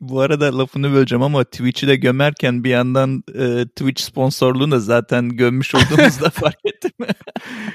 Bu 0.00 0.20
arada 0.20 0.58
lafını 0.58 0.92
böleceğim 0.92 1.22
ama 1.22 1.44
Twitch'i 1.44 1.88
de 1.88 1.96
gömerken 1.96 2.64
bir 2.64 2.70
yandan 2.70 3.22
e, 3.34 3.64
Twitch 3.64 4.02
sponsorluğunu 4.02 4.70
da 4.70 4.78
zaten 4.78 5.28
gömmüş 5.28 5.74
olduğumuzda 5.74 6.30
fark 6.32 6.58
ettim. 6.64 6.92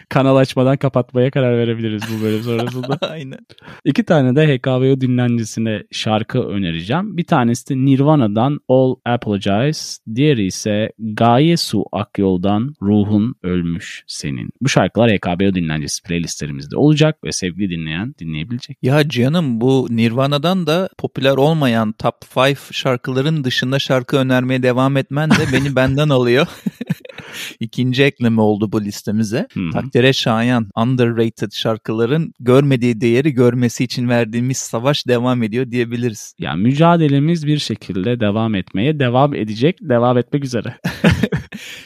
Kanal 0.09 0.35
açmadan 0.35 0.77
kapatmaya 0.77 1.31
karar 1.31 1.57
verebiliriz 1.57 2.03
bu 2.11 2.23
bölüm 2.23 2.41
sonrasında. 2.43 2.97
Aynen. 3.09 3.39
İki 3.85 4.03
tane 4.03 4.35
de 4.35 4.57
HKVO 4.57 5.01
dinlencisine 5.01 5.83
şarkı 5.91 6.39
önereceğim. 6.39 7.17
Bir 7.17 7.25
tanesi 7.25 7.69
de 7.69 7.75
Nirvana'dan 7.75 8.59
All 8.67 8.95
Apologize. 9.05 10.01
Diğeri 10.15 10.45
ise 10.45 10.91
Gaye 10.99 11.57
Su 11.57 11.85
Akyol'dan 11.91 12.75
Ruhun 12.81 13.35
Ölmüş 13.43 14.03
Senin. 14.07 14.49
Bu 14.61 14.69
şarkılar 14.69 15.11
HKVO 15.11 15.55
dinlencisi 15.55 16.03
playlistlerimizde 16.13 16.77
olacak 16.77 17.23
ve 17.23 17.31
sevgili 17.31 17.69
dinleyen 17.69 18.15
dinleyebilecek. 18.19 18.77
Ya 18.81 19.09
canım 19.09 19.61
bu 19.61 19.87
Nirvana'dan 19.89 20.67
da 20.67 20.89
popüler 20.97 21.37
olmayan 21.37 21.91
top 21.91 22.15
5 22.37 22.57
şarkıların 22.71 23.43
dışında 23.43 23.79
şarkı 23.79 24.17
önermeye 24.17 24.63
devam 24.63 24.97
etmen 24.97 25.29
de 25.29 25.43
beni 25.53 25.75
benden 25.75 26.09
alıyor. 26.09 26.47
İkinci 27.59 28.03
ekleme 28.03 28.41
oldu 28.41 28.71
bu 28.71 28.81
listemize. 28.81 29.47
Hı 29.53 29.59
hı. 29.59 29.71
Takdire 29.71 30.13
şayan 30.13 30.69
underrated 30.77 31.51
şarkıların 31.51 32.33
görmediği 32.39 33.01
değeri 33.01 33.31
görmesi 33.31 33.83
için 33.83 34.09
verdiğimiz 34.09 34.57
savaş 34.57 35.07
devam 35.07 35.43
ediyor 35.43 35.71
diyebiliriz. 35.71 36.33
Yani 36.39 36.61
mücadelemiz 36.61 37.47
bir 37.47 37.57
şekilde 37.57 38.19
devam 38.19 38.55
etmeye 38.55 38.99
devam 38.99 39.35
edecek, 39.35 39.77
devam 39.81 40.17
etmek 40.17 40.45
üzere. 40.45 40.77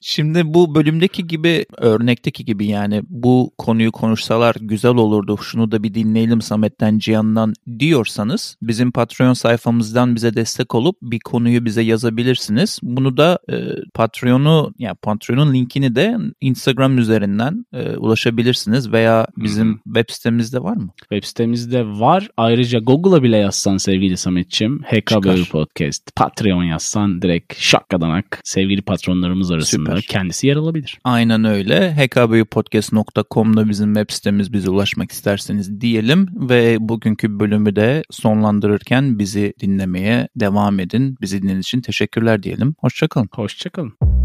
Şimdi 0.10 0.54
bu 0.54 0.76
bölümdeki 0.76 1.28
gibi 1.28 1.66
örnekteki 1.78 2.46
gibi 2.46 2.68
yani 2.68 3.02
bu 3.10 3.52
konuyu 3.58 3.92
konuşsalar 3.92 4.56
güzel 4.62 4.96
olurdu. 4.96 5.38
Şunu 5.38 5.72
da 5.72 5.84
bir 5.84 5.94
dinleyelim 5.94 6.42
Samet'ten 6.42 7.00
Cihan'dan 7.00 7.54
diyorsanız 7.80 8.58
bizim 8.62 8.92
Patreon 8.92 9.34
sayfamızdan 9.34 10.16
bize 10.16 10.36
destek 10.36 10.76
olup 10.76 10.98
bir 11.02 11.20
konuyu 11.20 11.66
bize 11.66 11.82
yazabilirsiniz. 11.82 12.80
Bunu 12.84 13.18
da 13.18 13.40
e, 13.52 13.56
Patreon'u 13.94 14.74
yani 14.80 14.96
Patreon'un 15.02 15.54
linkini 15.54 15.96
de 15.96 16.18
Instagram 16.42 16.98
üzerinden 16.98 17.66
e, 17.74 17.98
ulaşabilirsiniz 17.98 18.92
veya 18.92 19.28
bizim 19.38 19.74
Hı 19.74 19.78
web 19.86 20.06
sitemizde 20.10 20.64
var 20.64 20.76
mı? 20.76 20.90
Web 21.00 21.24
sitemizde 21.24 21.86
var. 21.86 22.30
Ayrıca 22.38 22.80
Google'a 22.80 23.24
bile 23.24 23.38
yazsan 23.38 23.78
sevgili 23.78 24.18
Samet'ciğim. 24.18 24.84
HKBÖ 24.84 25.02
Çıkar. 25.02 25.50
Podcast. 25.52 26.16
Patreon 26.16 26.64
yazsan 26.64 27.22
direkt 27.22 27.56
şakkadanak 27.58 28.42
sevgili 28.44 28.82
patronlarımız 28.82 29.52
arasında 29.52 29.86
Süper. 29.86 29.97
Kendisi 30.02 30.48
yer 30.48 30.56
alabilir. 30.56 31.00
Aynen 31.04 31.44
öyle. 31.44 31.96
hkbpodcast.com'da 31.96 33.70
bizim 33.70 33.94
web 33.94 34.12
sitemiz 34.14 34.54
bize 34.54 34.70
ulaşmak 34.70 35.12
isterseniz 35.12 35.82
diyelim 35.82 36.28
ve 36.50 36.78
bugünkü 36.80 37.40
bölümü 37.40 37.76
de 37.76 38.04
sonlandırırken 38.12 39.20
bizi 39.20 39.54
dinlemeye 39.60 40.28
devam 40.36 40.80
edin. 40.80 41.18
Bizi 41.22 41.38
dinlediğiniz 41.38 41.66
için 41.66 41.82
teşekkürler 41.82 42.44
diyelim. 42.44 42.76
Hoşçakalın. 42.82 43.30
Hoşçakalın. 43.34 44.17